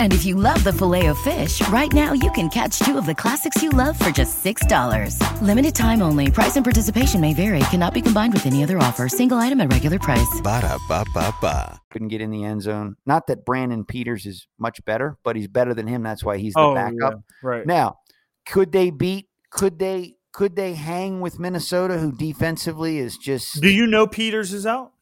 [0.00, 3.06] And if you love the filet of fish, right now you can catch two of
[3.06, 5.42] the classics you love for just $6.
[5.42, 6.30] Limited time only.
[6.30, 7.60] Price and participation may vary.
[7.70, 9.08] Cannot be combined with any other offer.
[9.08, 10.40] Single item at regular price.
[10.42, 11.80] Ba-da-ba-ba-ba.
[11.90, 12.96] couldn't get in the end zone.
[13.06, 16.02] Not that Brandon Peters is much better, but he's better than him.
[16.02, 16.94] That's why he's the Oh, backup.
[17.14, 17.66] yeah, right.
[17.66, 17.98] Now,
[18.46, 19.28] could they beat?
[19.50, 20.16] Could they?
[20.32, 23.60] Could they hang with Minnesota, who defensively is just?
[23.60, 24.92] Do you know Peters is out?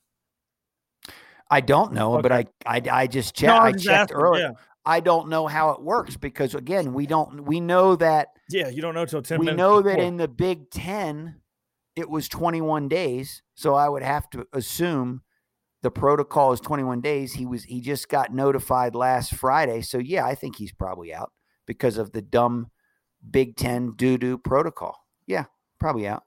[1.50, 3.48] I don't know, but I, I I just checked.
[3.48, 4.42] No, I I'm checked asking, earlier.
[4.44, 4.50] Yeah.
[4.86, 7.44] I don't know how it works because again, we don't.
[7.44, 10.70] We know that yeah, you don't know till 10 we know that in the Big
[10.70, 11.40] Ten,
[11.96, 13.42] it was 21 days.
[13.54, 15.22] So I would have to assume
[15.82, 17.32] the protocol is 21 days.
[17.32, 19.82] He was he just got notified last Friday.
[19.82, 21.32] So yeah, I think he's probably out
[21.66, 22.70] because of the dumb
[23.28, 24.96] Big Ten doo doo protocol.
[25.26, 25.46] Yeah,
[25.80, 26.22] probably out.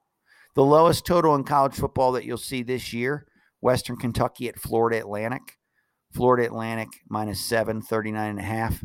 [0.55, 3.25] The lowest total in college football that you'll see this year,
[3.61, 5.58] Western Kentucky at Florida Atlantic.
[6.11, 8.83] Florida Atlantic minus seven, 39 and a half.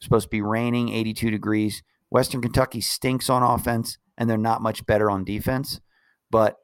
[0.00, 1.82] Supposed to be raining, 82 degrees.
[2.10, 5.80] Western Kentucky stinks on offense, and they're not much better on defense.
[6.30, 6.56] But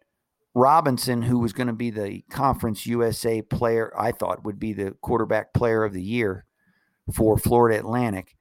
[0.55, 4.95] Robinson, who was going to be the Conference USA player, I thought would be the
[5.01, 6.45] quarterback player of the year
[7.13, 8.37] for Florida Atlantic,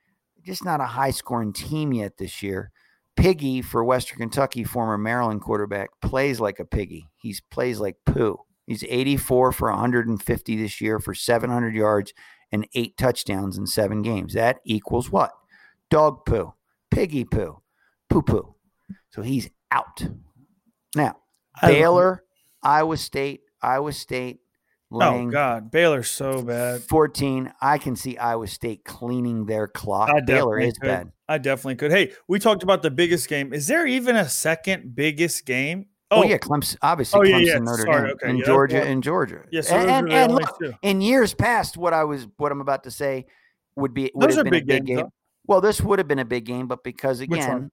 [0.45, 2.71] just not a high scoring team yet this year.
[3.15, 7.07] Piggy for Western Kentucky, former Maryland quarterback, plays like a piggy.
[7.17, 8.39] He plays like poo.
[8.71, 12.13] He's 84 for 150 this year for 700 yards
[12.53, 14.33] and eight touchdowns in seven games.
[14.33, 15.33] That equals what?
[15.89, 16.53] Dog poo,
[16.89, 17.61] piggy poo,
[18.09, 18.55] poo poo.
[19.09, 20.05] So he's out.
[20.95, 21.17] Now,
[21.61, 22.23] Baylor,
[22.63, 24.39] Iowa State, Iowa State,
[24.89, 26.81] Oh laying God, Baylor's so bad.
[26.83, 27.51] 14.
[27.61, 30.09] I can see Iowa State cleaning their clock.
[30.09, 30.87] I Baylor is could.
[30.87, 31.11] bad.
[31.27, 31.91] I definitely could.
[31.91, 33.51] Hey, we talked about the biggest game.
[33.51, 36.77] Is there even a second biggest game Oh, yeah, Clemson.
[36.81, 39.41] Obviously, Oh, yeah, Clemson, yeah, Notre sorry, Dame, okay, and yeah, Georgia, and Georgia.
[39.51, 42.27] yeah, so and and, are the and only look, in years past, what I was,
[42.37, 43.25] what I'm about to say,
[43.77, 44.97] would be would Those have been a big big games, game.
[45.05, 45.13] though.
[45.47, 47.71] Well, this would have been a big game, but because again,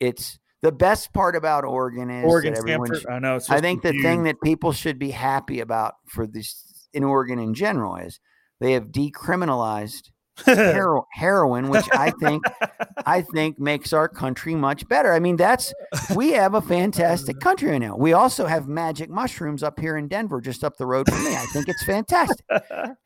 [0.00, 2.86] it's the best part about Oregon is Oregon, that everyone.
[2.86, 3.02] Stanford.
[3.02, 3.38] should- I know.
[3.48, 7.54] I think the thing that people should be happy about for this in Oregon in
[7.54, 8.18] general is
[8.60, 10.12] they have decriminalized confused.
[10.44, 12.42] Hero, heroin, which I think
[13.06, 15.12] I think makes our country much better.
[15.12, 15.72] I mean, that's
[16.14, 17.96] we have a fantastic country right now.
[17.96, 21.34] We also have magic mushrooms up here in Denver, just up the road from me.
[21.36, 22.44] I think it's fantastic.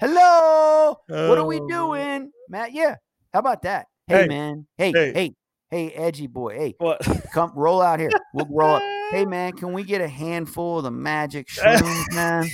[0.01, 2.73] Hello, what are we Oh, doing, Matt?
[2.73, 2.97] Yeah,
[3.33, 3.87] how about that?
[4.07, 4.67] Hey, Hey, man.
[4.77, 5.13] Hey, hey.
[5.13, 5.35] hey,
[5.71, 6.55] hey, edgy boy.
[6.59, 7.01] Hey, What?
[7.33, 8.11] come roll out here.
[8.35, 8.83] We'll roll up.
[9.13, 12.49] Hey, man, can we get a handful of the magic shrooms, man?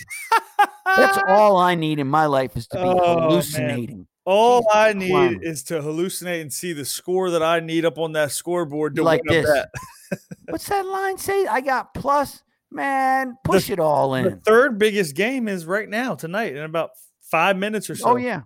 [0.85, 4.07] That's all I need in my life is to be Oh, man.
[4.25, 7.99] All Jesus I need is to hallucinate and see the score that I need up
[7.99, 10.21] on that scoreboard to like win this.
[10.49, 11.47] What's that line say?
[11.47, 12.43] I got plus.
[12.73, 14.25] Man, push it all in.
[14.25, 18.09] The third biggest game is right now tonight in about five minutes or oh, so.
[18.11, 18.43] Oh yeah,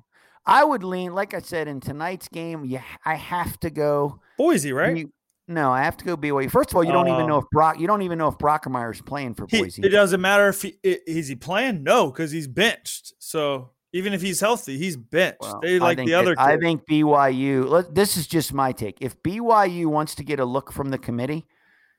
[0.47, 1.15] I would lean.
[1.15, 4.21] Like I said in tonight's game, yeah, I have to go.
[4.39, 4.97] Boise, right?
[4.97, 5.13] you-
[5.47, 6.51] no, I have to go BYU.
[6.51, 7.27] First of all, you don't even Oh.
[7.27, 7.79] know if Brock.
[7.79, 9.83] You don't even know if Bachmeier's playing for He- Boise.
[9.83, 11.83] it doesn't matter if he is he playing.
[11.83, 13.13] No, because he's benched.
[13.19, 15.39] So even if he's healthy, he's benched.
[15.41, 16.35] Well, they like the that- other.
[16.37, 17.67] I think BYU.
[17.69, 18.99] Let, this is just my take.
[19.01, 21.47] If BYU wants to get a look from the committee,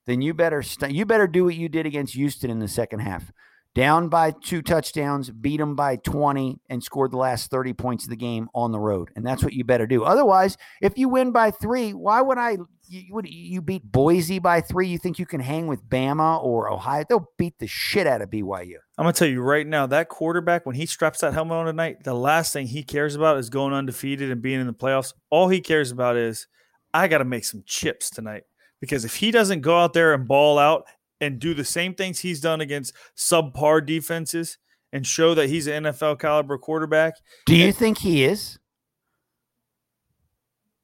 [0.05, 2.99] then you better st- you better do what you did against Houston in the second
[2.99, 3.31] half.
[3.73, 8.09] Down by two touchdowns, beat them by 20, and scored the last 30 points of
[8.09, 9.09] the game on the road.
[9.15, 10.03] And that's what you better do.
[10.03, 12.57] Otherwise, if you win by three, why would I?
[12.87, 14.87] You, you beat Boise by three?
[14.87, 17.03] You think you can hang with Bama or Ohio?
[17.07, 18.75] They'll beat the shit out of BYU.
[18.97, 22.03] I'm gonna tell you right now, that quarterback when he straps that helmet on tonight,
[22.03, 25.13] the last thing he cares about is going undefeated and being in the playoffs.
[25.29, 26.47] All he cares about is
[26.93, 28.43] I got to make some chips tonight
[28.79, 30.85] because if he doesn't go out there and ball out
[31.19, 34.57] and do the same things he's done against subpar defenses
[34.93, 38.59] and show that he's an NFL caliber quarterback, Do you think he is?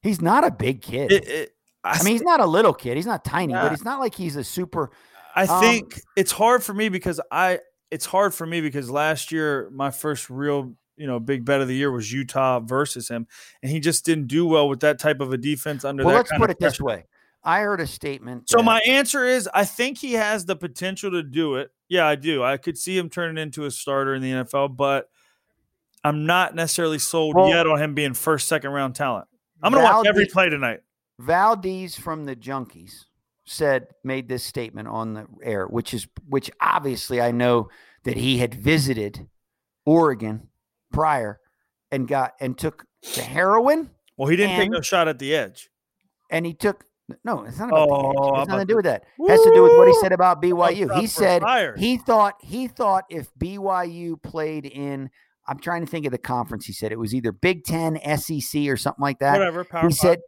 [0.02, 1.12] He's not a big kid.
[1.12, 1.52] it, it,
[1.84, 2.96] I, I mean, he's not a little kid.
[2.96, 3.64] He's not tiny, Nah.
[3.64, 4.92] but it's not like he's a super.
[5.36, 9.32] I um, think it's hard for me because I it's hard for me because last
[9.32, 13.28] year my first real you know big bet of the year was Utah versus him,
[13.64, 16.30] and he just didn't do well with that type of a defense under Well, that
[16.30, 17.06] let's put it this way.
[17.44, 18.50] I heard a statement.
[18.50, 21.72] So that- my answer is I think he has the potential to do it.
[21.90, 22.44] Yeah, I do.
[22.44, 25.10] I could see him turning into a starter in the NFL, but
[26.04, 29.28] I'm not necessarily sold Well- yet on him being first, second round talent.
[29.64, 30.82] I'm gonna watch every play tonight.
[31.22, 33.06] Valdez from the Junkies
[33.46, 37.70] said made this statement on the air, which is which obviously I know
[38.04, 39.28] that he had visited
[39.86, 40.50] Oregon
[40.92, 41.40] prior
[41.92, 45.36] and got and took the heroin Well, he didn't take And- no shot at the
[45.36, 45.70] edge.
[46.30, 46.86] and he took
[47.26, 48.16] no, it's not about the edge.
[48.18, 49.04] Oh, nothing to do with that.
[49.20, 50.98] It has to do with what he said about BYU.
[51.00, 51.78] He said fired.
[51.78, 55.10] he thought he thought if BYU played in
[55.48, 56.66] I'm trying to think of the conference.
[56.68, 59.34] He said it was either Big Ten, SEC, or something like that.
[59.40, 59.66] Whatever.
[59.66, 59.94] Power he five.
[59.96, 60.20] said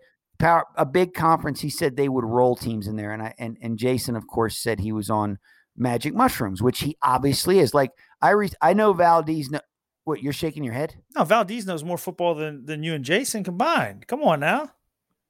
[0.44, 1.62] power a big conference.
[1.62, 4.58] He said they would roll teams in there, and I and and Jason, of course,
[4.58, 5.40] said he was on
[5.76, 7.74] magic mushrooms, which he obviously is.
[7.74, 9.50] Like I re, I know Valdez.
[9.50, 9.62] kn-
[10.06, 10.96] What you're shaking your head?
[11.16, 14.06] No, Valdez knows more football than than you and Jason combined.
[14.08, 14.72] Come on now.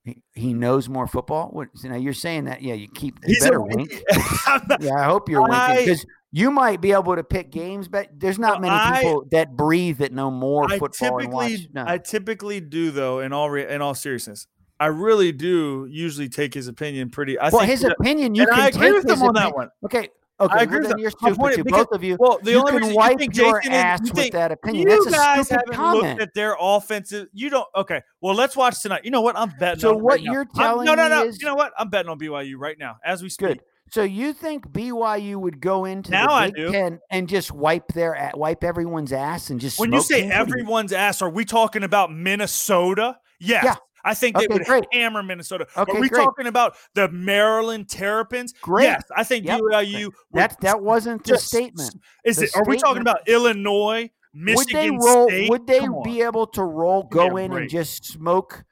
[0.04, 1.48] He, he knows more football.
[1.52, 1.70] What?
[1.84, 2.62] Now you're saying that?
[2.62, 3.20] Yeah, you keep.
[3.24, 3.90] You He's a- better wink.
[4.68, 7.88] Not- Yeah, I hope you're I- winking because you might be able to pick games,
[7.88, 11.70] but there's not No, many I- people that breathe that know more I football typically,
[11.72, 11.84] No.
[11.88, 13.20] I typically do though.
[13.20, 14.48] In all re- in all seriousness,
[14.84, 17.40] I really do usually take his opinion pretty.
[17.40, 19.70] I well, think his that- opinion, you can I agree with him on that one.
[19.86, 21.64] Okay, okay, I well, agree with you're stupid point- too.
[21.64, 22.18] because- Both of you.
[22.20, 24.52] Well, the you only can reason wipe you think your Jason ass you with that
[24.52, 24.90] opinion.
[24.90, 26.04] You That's guys haven't comment.
[26.04, 27.28] looked at their offensive.
[27.34, 27.68] You don't.
[27.76, 28.02] Okay.
[28.22, 29.06] Well, let's watch tonight.
[29.06, 29.38] You know what?
[29.38, 29.80] I'm betting.
[29.80, 31.24] So on what right you're I'm- telling no, no, me no.
[31.26, 31.72] is- you know what?
[31.78, 33.48] I'm betting on BYU right now as we speak.
[33.48, 33.62] Good.
[33.92, 36.72] So you think BYU would go into Now the Big.
[36.72, 40.34] Ten and just wipe their wipe everyone's ass and just When you say teams?
[40.34, 43.18] What do you- everyone's ass, are we talking about Minnesota?
[43.40, 43.64] Yes.
[43.66, 43.76] Yeah.
[44.04, 44.86] I think they Okay, would great.
[44.92, 45.66] hammer Minnesota.
[45.78, 46.22] Okay, are we great.
[46.24, 48.54] talking about the Maryland Terrapins?
[48.62, 48.86] Great.
[48.86, 49.62] Yes, I think Yep.
[49.62, 51.96] Would that that wasn't the just- statement.
[52.26, 52.56] Is The it?
[52.56, 55.28] Are we talking about Illinois, would they Michigan roll?
[55.30, 55.50] State?
[55.50, 58.64] Would they be able to roll, Give me a go in and just smoke?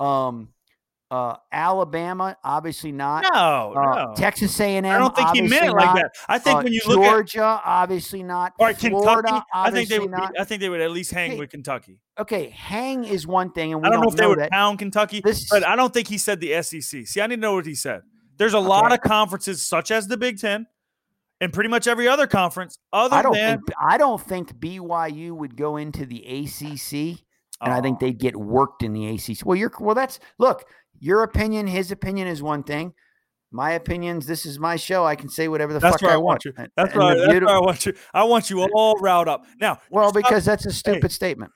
[0.00, 0.48] Um,
[1.10, 3.24] uh, Alabama, obviously not.
[3.32, 4.14] No, Uh, no.
[4.14, 4.86] Texas A and.
[4.86, 6.12] I don't think he meant it like that.
[6.28, 8.52] I think Uh, when you look at Georgia, obviously not.
[8.60, 10.10] right, Florida, Kentucky, I think they would.
[10.10, 10.32] not.
[10.34, 11.98] Be, I think they would at least hang Hey, with Kentucky.
[12.18, 14.50] okay, hang is one thing, and we I don't know if they would that.
[14.50, 17.06] pound Kentucky, This- but I don't think he said the SEC.
[17.06, 18.02] See, I need to know what he said.
[18.36, 20.66] There's a lot of conferences, such as the Big Ten,
[21.40, 25.32] and pretty much every other conference, other I don't than think I don't think BYU
[25.32, 27.24] would go into the ACC,
[27.62, 29.44] and I think they'd get worked in the ACC.
[29.46, 29.94] Well, you're well.
[29.94, 30.64] That's look.
[31.00, 32.92] Your opinion, his opinion is one thing.
[33.50, 34.26] my opinions.
[34.26, 35.04] This is my show.
[35.06, 36.52] I can say whatever the That's fuck I, I want you.
[36.76, 37.14] That's and why.
[37.14, 37.94] That's beauti- where I want you.
[38.12, 39.46] I want you all riled up.
[39.60, 41.52] Now, well, because that's a stupid statement.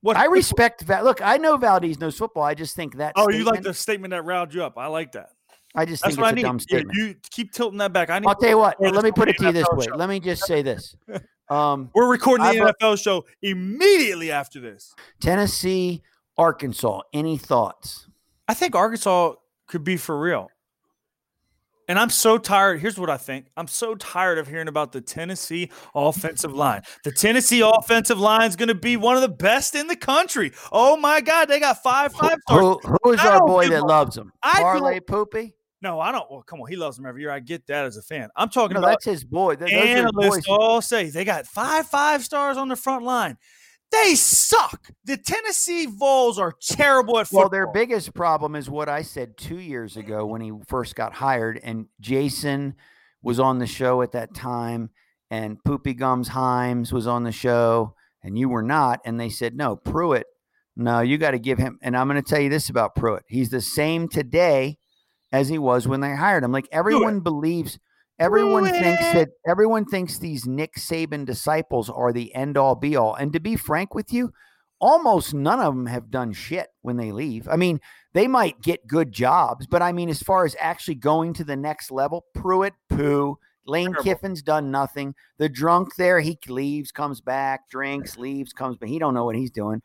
[0.00, 1.02] what I respect Val.
[1.02, 2.44] Look, I know Valdez knows football.
[2.44, 3.14] I just think that.
[3.16, 4.74] Oh, you like the statement that riled you up?
[4.78, 5.30] I like that.
[5.74, 6.42] I just That's think what I it's a need.
[6.42, 6.96] dumb statement.
[6.96, 8.10] you keep tilting that back.
[8.10, 8.28] I need.
[8.28, 8.76] I'll tell you what.
[8.80, 9.86] Let me put it to you this way.
[9.86, 9.96] show.
[9.96, 10.94] Let me just say this.
[11.50, 14.94] Um, We're recording the I've, uh, NFL show immediately after this.
[15.20, 16.00] Tennessee,
[16.38, 17.02] Arkansas.
[17.12, 18.08] Any thoughts?
[18.48, 19.34] I think Arkansas
[19.66, 20.48] could be for real.
[21.86, 22.80] And I'm so tired.
[22.80, 23.46] Here's what I think.
[23.56, 26.82] I'm so tired of hearing about the Tennessee offensive line.
[27.04, 30.52] The Tennessee offensive line is going to be one of the best in the country.
[30.72, 32.78] Oh my God, they got five five stars.
[32.82, 34.32] Who, who is I our boy that loves them?
[34.42, 35.54] Parlay Poopy?
[35.82, 36.24] No, I don't.
[36.30, 37.30] Well, come on, he loves them every year.
[37.30, 38.30] I get that as a fan.
[38.34, 39.56] I'm talking No, about that's his boy.
[39.56, 43.36] Th- Those analysts all say they got five five stars on the front line.
[44.02, 44.90] They suck.
[45.04, 47.42] The Tennessee Vols are terrible at football.
[47.42, 51.14] Well, their biggest problem is what I said two years ago when he first got
[51.14, 52.74] hired, and Jason
[53.22, 54.90] was on the show at that time,
[55.30, 59.00] and Poopy Gums Himes was on the show, and you were not.
[59.04, 60.26] And they said, no, Pruitt,
[60.76, 61.78] no, you got to give him.
[61.80, 64.78] And I'm going to tell you this about Pruitt: he's the same today
[65.30, 66.52] as he was when they hired him.
[66.52, 67.78] Like everyone believes.
[68.18, 73.14] Everyone thinks that everyone thinks these Nick Saban disciples are the end all be all.
[73.14, 74.32] And to be frank with you,
[74.80, 77.48] almost none of them have done shit when they leave.
[77.48, 77.80] I mean,
[78.12, 81.56] they might get good jobs, but I mean, as far as actually going to the
[81.56, 83.38] next level, Pruitt, poo.
[83.66, 84.04] Lane Terrible.
[84.04, 85.14] Kiffin's done nothing.
[85.38, 88.90] The drunk there, he leaves, comes back, drinks, leaves, comes back.
[88.90, 89.80] He don't know what he's doing.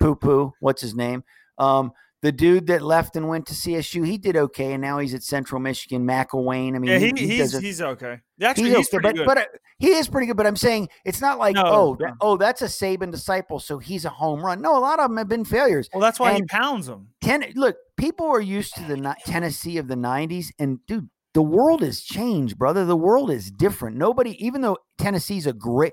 [0.00, 0.54] Poo poo.
[0.60, 1.22] What's his name?
[1.58, 5.14] Um, the dude that left and went to CSU, he did okay, and now he's
[5.14, 6.06] at Central Michigan.
[6.06, 6.76] McElwain.
[6.76, 8.18] I mean, yeah, he, he he's doesn't- he's okay.
[8.42, 9.26] Actually, he's, he's, okay, pretty but good.
[9.26, 9.44] but uh,
[9.78, 10.36] he is pretty good.
[10.36, 12.12] But I'm saying it's not like No, oh no.
[12.20, 14.60] oh that's a Saban disciple, so he's a home run.
[14.60, 15.88] No, a lot of them have been failures.
[15.94, 17.08] well, that's why he pounds them.
[17.22, 21.42] Ten, look, people are used to the ni- Tennessee of the '90s, and dude, the
[21.42, 22.84] world has changed, brother.
[22.84, 23.96] The world is different.
[23.96, 25.92] Nobody, even though Tennessee's a great,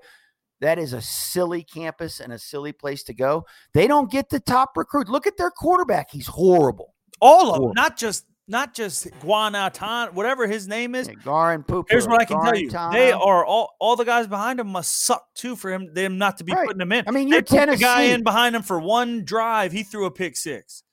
[0.61, 3.45] that is a silly campus and a silly place to go.
[3.73, 5.09] They don't get the top recruit.
[5.09, 6.93] Look at their quarterback; he's horrible.
[7.19, 11.07] All of them, not just not just Guanatan, whatever his name is.
[11.07, 11.85] Yeah, Garin Poo.
[11.89, 15.03] Here's what I can tell you: they are all all the guys behind him must
[15.03, 16.65] suck too for him them not to be Right.
[16.65, 17.03] putting him in.
[17.07, 19.71] I mean, you're put the guy in behind him for one drive.
[19.71, 20.83] He threw a pick six.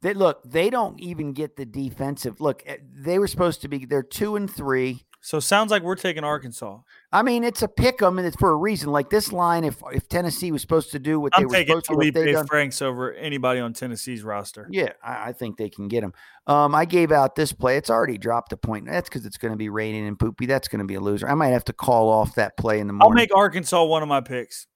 [0.00, 2.40] They look, they don't even get the defensive.
[2.40, 3.84] Look, eh, they were supposed to be.
[3.84, 5.04] They're two and three.
[5.20, 6.78] So sounds like we're taking Arkansas.
[7.12, 8.90] I mean, it's a pick 'em, and it's for a reason.
[8.90, 11.72] Like this line, if if Tennessee was supposed to do what they I'm were taking
[11.72, 14.68] supposed to, what Felipe they done, Franks over anybody on Tennessee's roster.
[14.70, 16.12] yeah, I, I think they can get him.
[16.46, 17.76] Um, I gave out this play.
[17.76, 18.86] It's already dropped a point.
[18.86, 20.46] That's because it's going to be raining and poopy.
[20.46, 21.28] That's going to be a loser.
[21.28, 23.10] I might have to call off that play in the morning.
[23.10, 24.66] I'll make Arkansas one of my picks.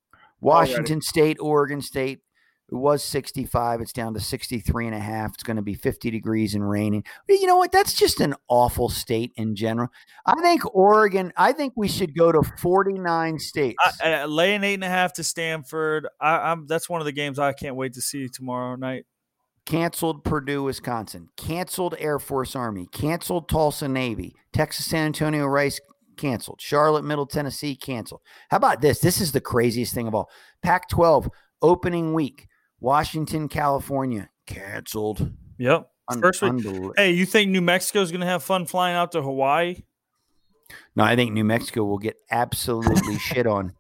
[0.40, 2.20] Washington State, Oregon State.
[2.72, 3.82] It was 65.
[3.82, 5.34] It's down to 63 and a half.
[5.34, 7.04] It's going to be 50 degrees and raining.
[7.28, 7.70] You know what?
[7.70, 9.88] That's just an awful state in general.
[10.24, 13.76] I think Oregon, I think we should go to 49 states.
[14.02, 16.08] I, uh, lay an eight and a half to Stanford.
[16.18, 19.04] I, I'm that's one of the games I can't wait to see tomorrow night.
[19.66, 25.78] canceled Purdue, Wisconsin, canceled Air Force Army, canceled Tulsa Navy, Texas San Antonio Rice
[26.16, 28.22] canceled, Charlotte Middle Tennessee canceled.
[28.48, 29.00] How about this?
[29.00, 30.30] This is the craziest thing of all.
[30.62, 31.28] Pac 12
[31.60, 32.48] opening week,
[32.82, 35.30] Washington, California canceled.
[35.58, 35.88] Yep.
[36.08, 36.66] Un- First week.
[36.96, 39.82] Hey, you think New Mexico's going to have fun flying out to Hawaii?
[40.96, 43.74] No, I think New Mexico will get absolutely shit on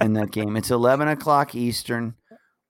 [0.00, 0.56] in that game.
[0.56, 2.14] It's 11 o'clock Eastern.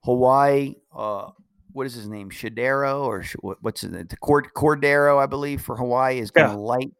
[0.04, 1.30] Hawaii, uh,
[1.72, 2.30] what is his name?
[2.30, 4.06] Shadero or Sh- what's his name?
[4.08, 6.58] The Cord- Cordeiro, I believe, for Hawaii is going to Yeah.
[6.60, 6.90] light.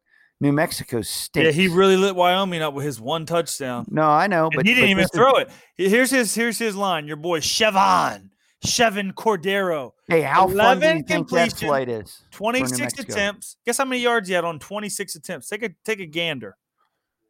[0.41, 1.47] New Mexico stinks.
[1.47, 3.87] Yeah, he really lit Wyoming up with his one touchdown.
[3.91, 5.51] No, I know, And but he didn't but even this is- throw it.
[5.77, 7.09] Here's his here's his line.
[7.09, 8.29] Your boy Chevan,
[8.67, 12.25] Chevan Cordeiro, Hey, how fun do 11 you think that flight is?
[12.33, 13.57] 26 attempts.
[13.65, 15.49] Guess how many yards he had on 26 attempts?
[15.49, 16.57] Take a take a gander.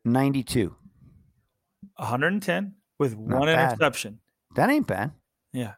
[0.05, 0.75] 92.
[1.97, 3.73] 110 with Not one bad.
[3.73, 4.21] interception.
[4.57, 5.13] That ain't bad.
[5.53, 5.75] Yeah.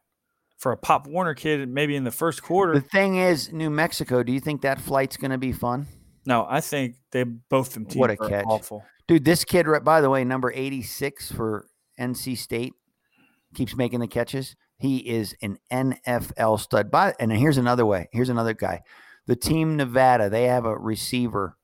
[0.59, 2.75] For a Pop Warner kid, maybe in the first quarter.
[2.75, 5.87] The thing is, New Mexico, do you think that flight's going to be fun?
[6.27, 8.45] no, I think they both them teams What a are catch.
[8.47, 8.85] awful.
[9.09, 11.67] Dude, this kid, by the way, number 86 for
[11.99, 12.75] NC State,
[13.55, 14.55] keeps making the catches.
[14.81, 16.91] He is an NFL stud.
[16.91, 18.09] By and here's another way.
[18.13, 18.83] Here's another guy.
[19.27, 21.57] The team Nevada, they have a receiver.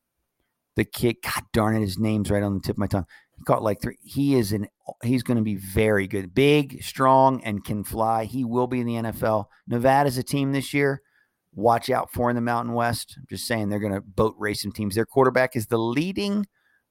[0.76, 3.06] The kid, God darn it, his name's right on the tip of my tongue.
[3.38, 3.98] He caught like three.
[4.02, 4.68] He is an
[5.02, 6.34] he's going to be very good.
[6.34, 8.24] Big, strong, and can fly.
[8.24, 9.46] He will be in the NFL.
[9.66, 11.00] Nevada's a team this year.
[11.54, 13.14] Watch out for in the Mountain West.
[13.16, 14.94] I'm just saying they're going to boat race some teams.
[14.94, 16.46] Their quarterback is the leading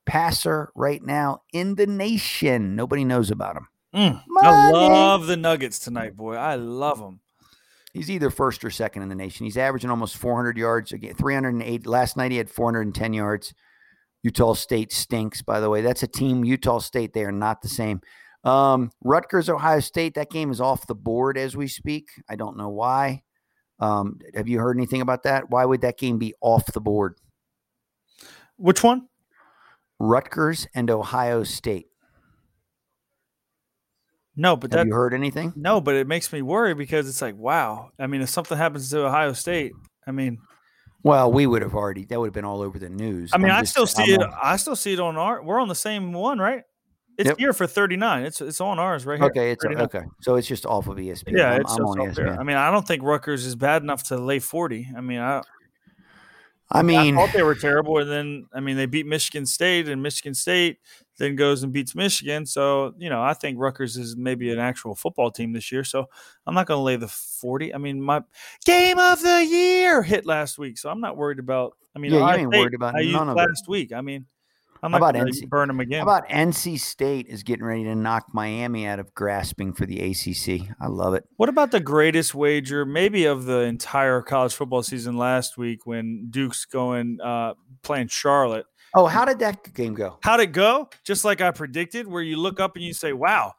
[0.07, 2.75] passer right now in the nation.
[2.75, 3.67] Nobody knows about him.
[3.95, 6.35] Mm, I love the Nuggets tonight, boy.
[6.35, 7.21] I love them.
[7.93, 9.45] He's either first or second in the nation.
[9.45, 11.87] He's averaging almost 400 yards again, 308.
[11.87, 13.53] Last night he had 410 yards.
[14.21, 15.81] Utah State stinks, by the way.
[15.81, 16.43] That's a team.
[16.43, 18.01] Utah State, they are not the same.
[18.43, 22.09] Um, Rutgers, Ohio State, that game is off the board as we speak.
[22.27, 23.23] I don't know why.
[23.79, 25.49] Um, have you heard anything about that?
[25.49, 27.15] Why would that game be off the board?
[28.57, 29.07] Which one?
[29.99, 31.87] Rutgers and Ohio State.
[34.37, 35.53] No, but Have that you heard anything?
[35.55, 37.91] no, but it makes me worry because it's like, wow.
[37.99, 39.71] I mean, if something happens to Ohio State,
[40.05, 40.39] I mean,
[41.03, 42.03] Well, we would have already.
[42.05, 43.31] That would have been all over the news.
[43.33, 44.23] I mean, I'm I just- still see I'm it.
[44.23, 45.41] on- I still see it on our.
[45.43, 46.63] We're on the same one, right?
[47.17, 47.37] It's Yep.
[47.37, 48.23] here for thirty nine.
[48.25, 49.27] It's it's on ours right here.
[49.29, 49.85] Okay, it's uh, 39.
[49.85, 50.01] okay.
[50.21, 51.37] So it's just off of ESPN.
[51.37, 52.25] Yeah, I'm, it's I'm on up there.
[52.27, 52.39] ESPN.
[52.39, 54.89] I mean, I don't think Rutgers is bad enough to lay forty.
[54.97, 55.41] I mean, I,
[56.71, 59.87] I mean, I thought they were terrible, and then I mean they beat Michigan State,
[59.87, 60.79] and Michigan State
[61.17, 62.45] then goes and beats Michigan.
[62.45, 65.83] So you know, I think Rutgers is maybe an actual football team this year.
[65.83, 66.09] So
[66.47, 67.73] I'm not going to lay the forty.
[67.73, 68.23] I mean, my
[68.65, 71.77] game of the year hit last week, so I'm not worried about.
[71.95, 73.41] I mean, Yeah, you Ohio ain't worried about I none of it.
[73.41, 73.93] last week.
[73.93, 74.25] I mean,
[74.83, 75.99] I'm How not about NC burn them again.
[75.99, 79.99] how about NC State is getting ready to knock Miami out of grasping for the
[79.99, 80.69] ACC?
[80.79, 81.25] I love it.
[81.37, 86.27] What about the greatest wager, maybe of the entire college football season last week when
[86.29, 87.53] Duke's going uh,
[87.83, 88.65] playing Charlotte?
[88.93, 90.19] Oh, how did that game go?
[90.21, 90.89] How'd it go?
[91.03, 93.53] Just like I predicted, where you look up and you say, wow,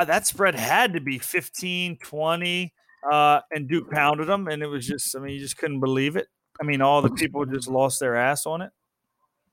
[0.00, 2.72] uh, that spread had to be 15, 20,
[3.10, 4.46] uh, and Duke pounded them.
[4.48, 6.28] And it was just, I mean, you just couldn't believe it.
[6.60, 8.70] I mean, all the people just lost their ass on it.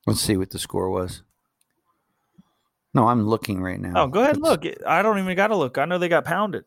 [0.09, 1.23] Let's see what the score was.
[2.93, 3.93] No, I'm looking right now.
[4.03, 4.87] Oh, go ahead and It's look.
[4.87, 5.77] I don't even got to look.
[5.77, 6.63] I know they got pounded.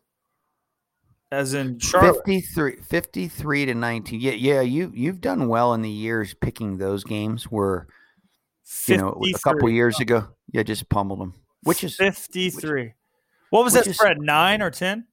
[1.31, 2.17] As in Charlotte.
[2.25, 4.19] 53, 53 to 19.
[4.21, 7.87] Yeah, yeah, you you've done well in the years picking those games where
[8.87, 11.33] you know a couple years ago, yeah, just pummeled them.
[11.63, 12.93] Which is 53.
[13.49, 14.21] what was which that is- spread?
[14.21, 15.05] Nine or 10?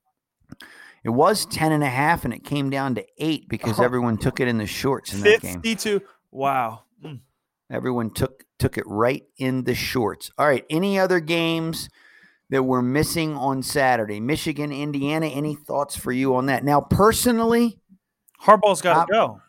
[1.03, 3.83] it was 10 and a half and it came down to 8 because Oh.
[3.83, 5.55] everyone took it in the shorts in that game.
[5.55, 6.01] 52.
[6.29, 6.83] Wow.
[7.71, 10.29] Everyone took took it right in the shorts.
[10.37, 10.65] All right.
[10.69, 11.89] Any other games
[12.49, 14.19] that we're missing on Saturday?
[14.19, 15.27] Michigan, Indiana.
[15.27, 16.63] Any thoughts for you on that?
[16.63, 17.79] Now, personally,
[18.43, 19.41] Harbaugh's got to go.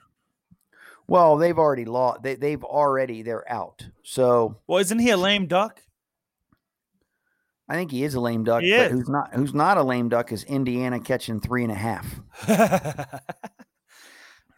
[1.09, 2.23] well, they've already lost.
[2.23, 3.87] They, they've already they're out.
[4.05, 5.81] So Well, isn't he a lame duck?
[7.68, 8.62] I think he is a lame duck.
[8.62, 8.93] He but is.
[8.93, 9.35] who's not?
[9.35, 12.20] Who's not a lame duck is Indiana catching three and a half.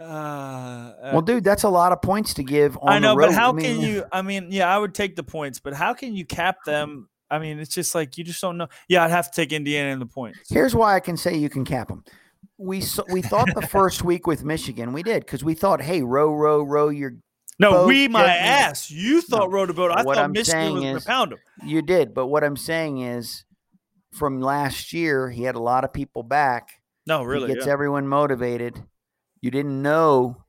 [0.00, 2.76] uh, Well, dude, that's a lot of points to give.
[2.78, 4.04] On I know, but how I mean, can you?
[4.12, 7.08] I mean, yeah, I would take the points, but how can you cap them?
[7.30, 8.68] I mean, it's just like you just don't know.
[8.88, 10.38] Yeah, I'd have to take Indiana in the points.
[10.50, 12.04] Here's why I can say you can cap them.
[12.58, 16.02] We saw, we thought the first week with Michigan we did because we thought, hey,
[16.02, 17.14] row, row, row your
[17.58, 18.90] No, boat we my ass.
[18.90, 19.90] You thought No, rowed a boat.
[19.90, 21.38] I thought I'm Michigan was going to pound them.
[21.64, 23.44] You did, but what I'm saying is,
[24.12, 26.80] from last year, he had a lot of people back.
[27.06, 27.54] No, He really.
[27.54, 27.72] gets yeah.
[27.72, 28.80] everyone motivated.
[29.44, 30.42] You didn't know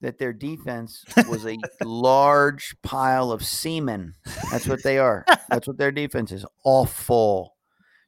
[0.00, 4.14] that their defense was a large pile of semen.
[4.50, 5.24] That's what they are.
[5.48, 6.44] That's what their defense is.
[6.64, 7.54] Awful.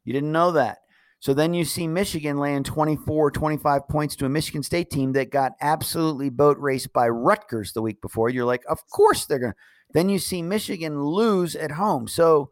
[0.03, 0.79] You didn't know that.
[1.21, 5.31] So then you see Michigan laying 24, 25 points to a Michigan State team that
[5.31, 8.29] got absolutely boat raced by Rutgers the week before.
[8.29, 9.57] You're like, of course they're going to.
[9.93, 12.09] Then you see Michigan lose at home.
[12.09, 12.51] So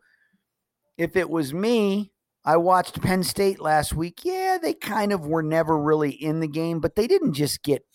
[0.98, 2.13] if it was me,
[2.46, 4.22] I watched Penn State last week.
[4.24, 7.86] Yeah, they kind of were never really in the game, but they didn't just get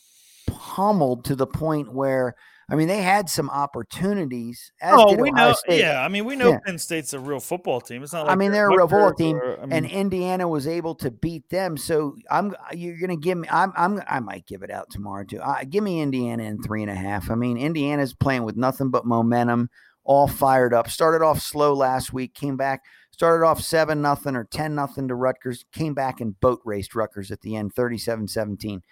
[0.47, 2.35] pummeled to the point where
[2.71, 4.73] I mean they had some opportunities.
[4.83, 5.53] Oh, we Ohio know.
[5.55, 5.81] State.
[5.81, 6.59] Yeah, I mean, we know Yeah.
[6.65, 8.03] Penn State's a real football team.
[8.03, 8.27] It's not.
[8.27, 11.11] Like I mean, they're a real football team, or- I and Indiana was able to
[11.11, 11.77] beat them.
[11.77, 13.49] So I'm you're gonna give me.
[13.51, 15.41] I'm I'm I might give it out tomorrow too.
[15.41, 17.31] Uh, give me Indiana in three and a half.
[17.31, 19.71] I mean, Indiana's playing with nothing but momentum,
[20.05, 20.89] all fired up.
[20.91, 22.83] Started off slow last week, came back.
[23.19, 25.65] Started off seven nothing or ten nothing to Rutgers.
[25.73, 28.83] Came back and boat raced Rutgers at the end, 37-17.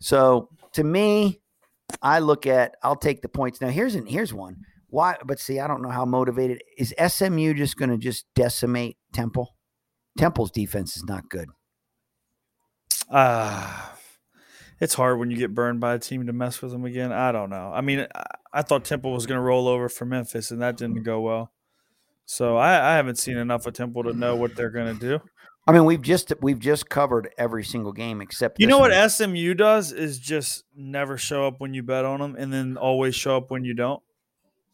[0.00, 1.38] So to me,
[2.02, 3.60] I look at I'll take the points.
[3.60, 4.56] Now here's an here's one.
[4.88, 5.14] Why?
[5.24, 7.54] But see, I don't know how motivated is SMU.
[7.54, 9.54] Just going to just decimate Temple.
[10.18, 11.48] Temple's defense is not good.
[13.08, 13.96] Ah,
[14.80, 17.12] it's hard when you get burned by a team to mess with them again.
[17.12, 17.70] I don't know.
[17.72, 20.76] I mean, I, I thought Temple was going to roll over for Memphis, and that
[20.76, 21.52] didn't go well.
[22.30, 25.18] So I, I haven't seen enough of Temple to know what they're going to do.
[25.66, 29.08] I mean, we've just we've just covered every single game except You know what one.
[29.08, 33.14] SMU does is just never show up when you bet on them, and then always
[33.14, 34.02] show up when you don't.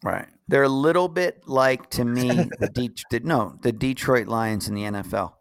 [0.03, 0.27] right?
[0.49, 2.29] They're a little bit like to me
[2.59, 5.35] the, De- the no the Detroit Lions in the NFL.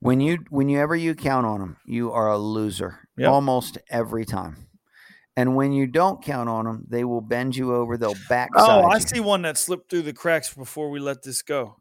[0.00, 3.28] When you whenever you count on them, you are a loser Yep.
[3.30, 4.67] almost every time.
[5.38, 7.96] And when you don't count on them, they will bend you over.
[7.96, 9.00] They'll backside Oh, I you.
[9.00, 11.76] see one that slipped through the cracks before we let this go.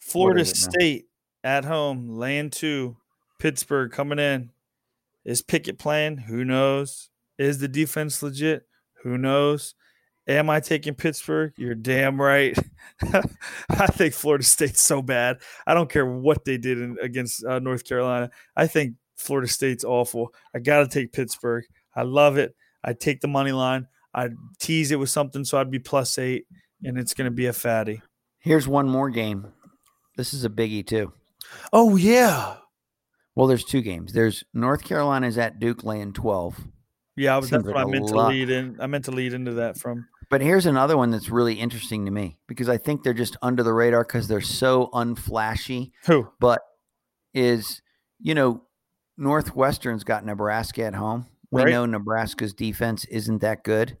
[0.00, 0.46] Florida it?
[0.56, 1.06] State
[1.44, 2.96] at home, laying two,
[3.38, 4.50] Pittsburgh coming in,
[5.24, 6.16] Is Pickett playing?
[6.16, 7.10] Who knows?
[7.38, 8.66] Is the defense legit?
[9.04, 9.76] Who knows?
[10.26, 11.52] Am I taking Pittsburgh?
[11.56, 12.58] You're damn right.
[13.70, 15.36] I think Florida State's so bad.
[15.64, 18.30] I don't care what they did in, against uh, North Carolina.
[18.56, 20.34] I think Florida State's awful.
[20.52, 21.66] I got to take Pittsburgh.
[21.94, 22.56] I love it.
[22.86, 23.88] I take the money line.
[24.14, 26.46] I'd tease it with something so I'd be plus eight,
[26.82, 28.00] and it's going to be a fatty.
[28.38, 29.52] Here's one more game.
[30.16, 31.12] This is a biggie too.
[31.72, 32.56] Oh, yeah.
[33.34, 34.14] Well, there's two games.
[34.14, 36.58] There's North Carolina's at Duke laying 12.
[37.16, 38.78] Yeah, I was, that's what I meant to lead in.
[38.80, 40.06] I meant to lead into that from.
[40.30, 43.62] But here's another one that's really interesting to me because I think they're just under
[43.62, 45.92] the radar because they're so unflashy.
[46.06, 46.28] Who?
[46.40, 46.60] But
[47.32, 47.80] is,
[48.18, 48.62] you know,
[49.16, 51.26] Northwestern's got Nebraska at home.
[51.50, 51.70] We Right.
[51.70, 53.98] know Nebraska's defense isn't that good.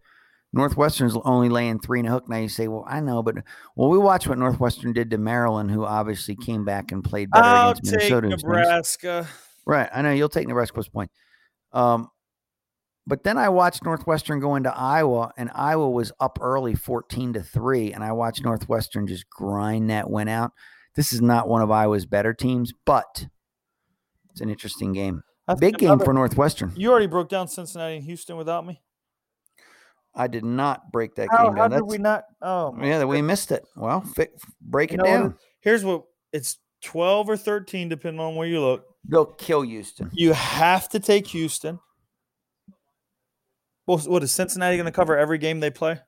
[0.52, 2.28] Northwestern's only laying three and a hook.
[2.28, 3.36] Now you say, well, I know, but
[3.74, 7.44] well, we watched what Northwestern did to Maryland, who obviously came back and played better
[7.44, 8.28] I'll against Minnesota.
[8.28, 9.28] Nebraska.
[9.66, 9.88] Right.
[9.92, 11.10] I know you'll take Nebraska plus point.
[11.72, 12.08] Um,
[13.06, 17.42] but then I watched Northwestern go into Iowa, and Iowa was up early, fourteen to
[17.42, 20.52] three, and I watched Northwestern just grind that win out.
[20.94, 23.26] This is not one of Iowa's better teams, but
[24.30, 25.22] it's an interesting game.
[25.46, 26.72] That's Big game another- for Northwestern.
[26.76, 28.82] You already broke down Cincinnati and Houston without me.
[30.14, 31.80] I did not break that How, game how down.
[31.82, 32.24] did we not?
[32.40, 33.64] Oh, yeah, that we missed it.
[33.76, 34.28] Well, fi-
[34.60, 35.34] break You it know what down.
[35.60, 38.86] Here's what it's 12 or 13, depending on where you look.
[39.10, 40.10] Go kill Houston.
[40.14, 41.80] You have to take Houston.
[43.86, 46.00] Well, what is Cincinnati going to cover every game they play?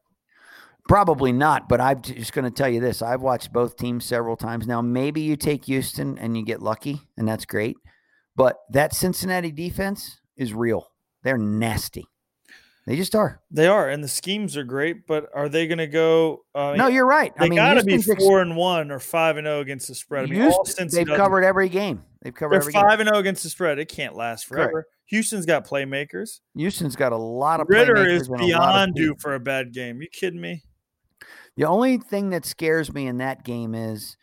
[0.88, 3.02] Probably not, but I'm just going to tell you this.
[3.02, 4.80] I've watched both teams several times now.
[4.80, 7.76] Maybe you take Houston and you get lucky, and that's great.
[8.38, 10.88] But that Cincinnati defense is real.
[11.24, 12.06] They're nasty.
[12.86, 13.42] They just are.
[13.50, 16.44] They are, and the schemes are great, but are they going to go?
[16.54, 17.34] Uh, no, you're right.
[17.36, 19.94] they I mean, got to be four and one or five and zero against the
[19.94, 20.24] spread.
[20.24, 22.02] I mean, all Houston- they've covered every game.
[22.22, 22.82] They've covered They're every game.
[22.82, 23.78] five and zero against the spread.
[23.78, 24.70] It can't last Correct.
[24.70, 24.86] forever.
[25.06, 26.40] Houston's got playmakers.
[26.54, 29.34] Houston's got a lot of Ritter playmakers is and a lot of beyond due for
[29.34, 30.00] a bad game.
[30.00, 30.62] You kidding me?
[31.56, 34.16] The only thing that scares me in that game is,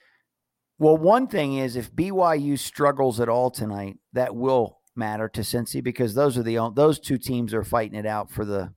[0.77, 5.83] well, one thing is if BYU struggles at all tonight, that will matter to Cincy
[5.83, 8.73] because those are the those two teams are fighting it out for the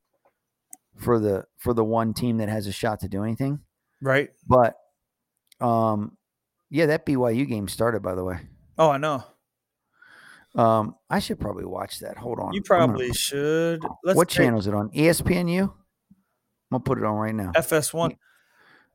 [0.97, 3.61] for the for the one team that has a shot to do anything.
[4.01, 4.31] Right?
[4.47, 4.75] But,
[5.61, 6.17] um,
[6.71, 8.39] yeah, that BYU game started by the way.
[8.79, 9.25] Oh, I know.
[10.55, 12.17] Um, I should probably watch that.
[12.17, 13.83] Hold on, You I'm gonna- probably should.
[14.03, 14.91] Let's what take channel is it on?
[14.91, 15.63] ESPNU.
[15.65, 15.71] I'm
[16.71, 17.53] gonna put it on right now.
[17.55, 18.17] FS1.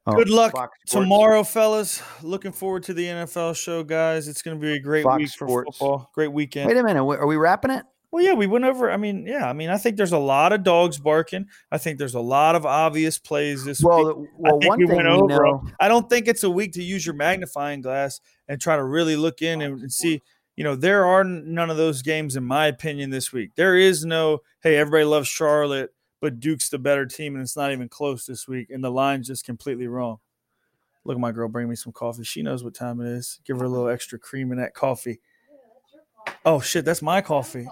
[0.06, 0.92] Oh, Good luck Fox Sports.
[1.06, 2.02] tomorrow, fellas.
[2.22, 4.28] Looking forward to the NFL show, guys.
[4.28, 5.78] It's going to be a great Fox week for Sports.
[5.78, 6.12] football.
[6.14, 6.68] Great weekend.
[6.68, 7.02] Wait a minute.
[7.04, 7.86] Are we wrapping it?
[8.12, 8.92] Well, yeah, we went over.
[8.92, 11.48] I mean, yeah, I mean, I think there's a lot of dogs barking.
[11.72, 14.30] I think there's a lot of obvious plays this Well, week.
[14.40, 15.52] the- I well, think one we thing went we over 'em.
[15.66, 15.72] know.
[15.80, 19.16] I don't think it's a week to use your magnifying glass and try to really
[19.16, 20.22] look in and, and see.
[20.56, 23.52] You know, there are none of those games, in my opinion, this week.
[23.56, 25.90] There is no, hey, everybody loves Charlotte,
[26.24, 29.28] but Duke's the better team, and it's not even close this week, and the line's
[29.28, 30.20] just completely wrong.
[31.04, 32.24] Look at my girl bring me some coffee.
[32.24, 33.42] She knows what time it is.
[33.44, 35.20] Give her a little extra cream in that coffee.
[36.46, 37.68] Oh shit, that's my coffee.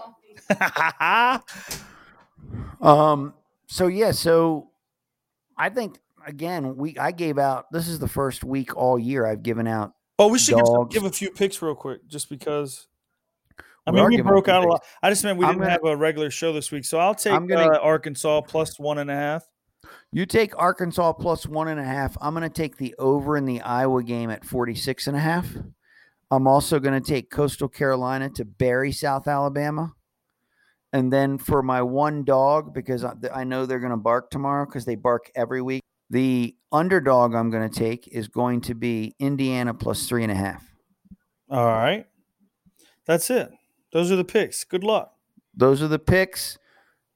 [2.82, 3.32] Um.
[3.68, 4.10] So yeah.
[4.10, 4.68] So
[5.56, 7.70] I think again, we I gave out.
[7.70, 9.92] This is the first week all year I've given out.
[10.18, 12.88] Oh, we should give, give a few picks real quick, just because.
[13.86, 14.84] I mean, we broke out a lot.
[15.02, 17.14] I just meant we I'm didn't gonna- have a regular show this week, so I'll
[17.14, 19.44] take gonna- uh, Arkansas plus one and a half.
[20.12, 22.16] You take Arkansas plus one and a half.
[22.20, 25.48] I'm going to take the over in the Iowa game at 46 and a half.
[26.30, 29.94] I'm also going to take Coastal Carolina to bury South Alabama.
[30.92, 34.66] And then for my one dog, because I, I know they're going to bark tomorrow
[34.66, 39.14] because they bark every week, the underdog I'm going to take is going to be
[39.18, 40.62] Indiana plus three and a half.
[41.50, 42.06] All right,
[43.06, 43.50] that's it.
[43.92, 44.64] Those are the picks.
[44.64, 45.14] Good luck.
[45.54, 46.58] those are the picks.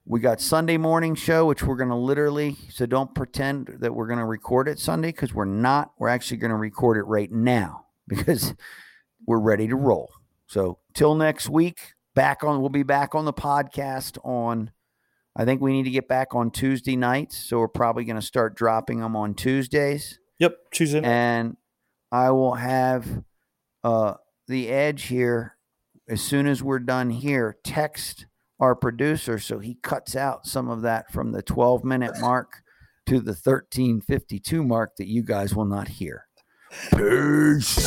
[0.08, 4.06] We got Sunday morning show, which we're going to literally, so don't pretend that we're
[4.06, 5.92] going to record it Sunday because we're not.
[5.98, 8.54] We're actually going to record it right now because
[9.26, 10.12] we're ready to roll.
[10.46, 14.70] So till next week, back on, we'll be back on the podcast on,
[15.34, 17.36] I think we need to get back on Tuesday nights.
[17.36, 21.00] So we're probably going to start dropping them on Tuesdays Yep, Tuesday.
[21.02, 21.56] and
[22.12, 23.24] I will have
[23.82, 24.14] uh,
[24.46, 25.55] the edge here
[26.08, 27.56] as soon as we're done here.
[27.64, 28.26] Text
[28.58, 32.62] our producer so he cuts out some of that from the 12 minute mark
[33.06, 36.26] to the 1352 mark that you guys will not hear.
[36.90, 37.86] Peace.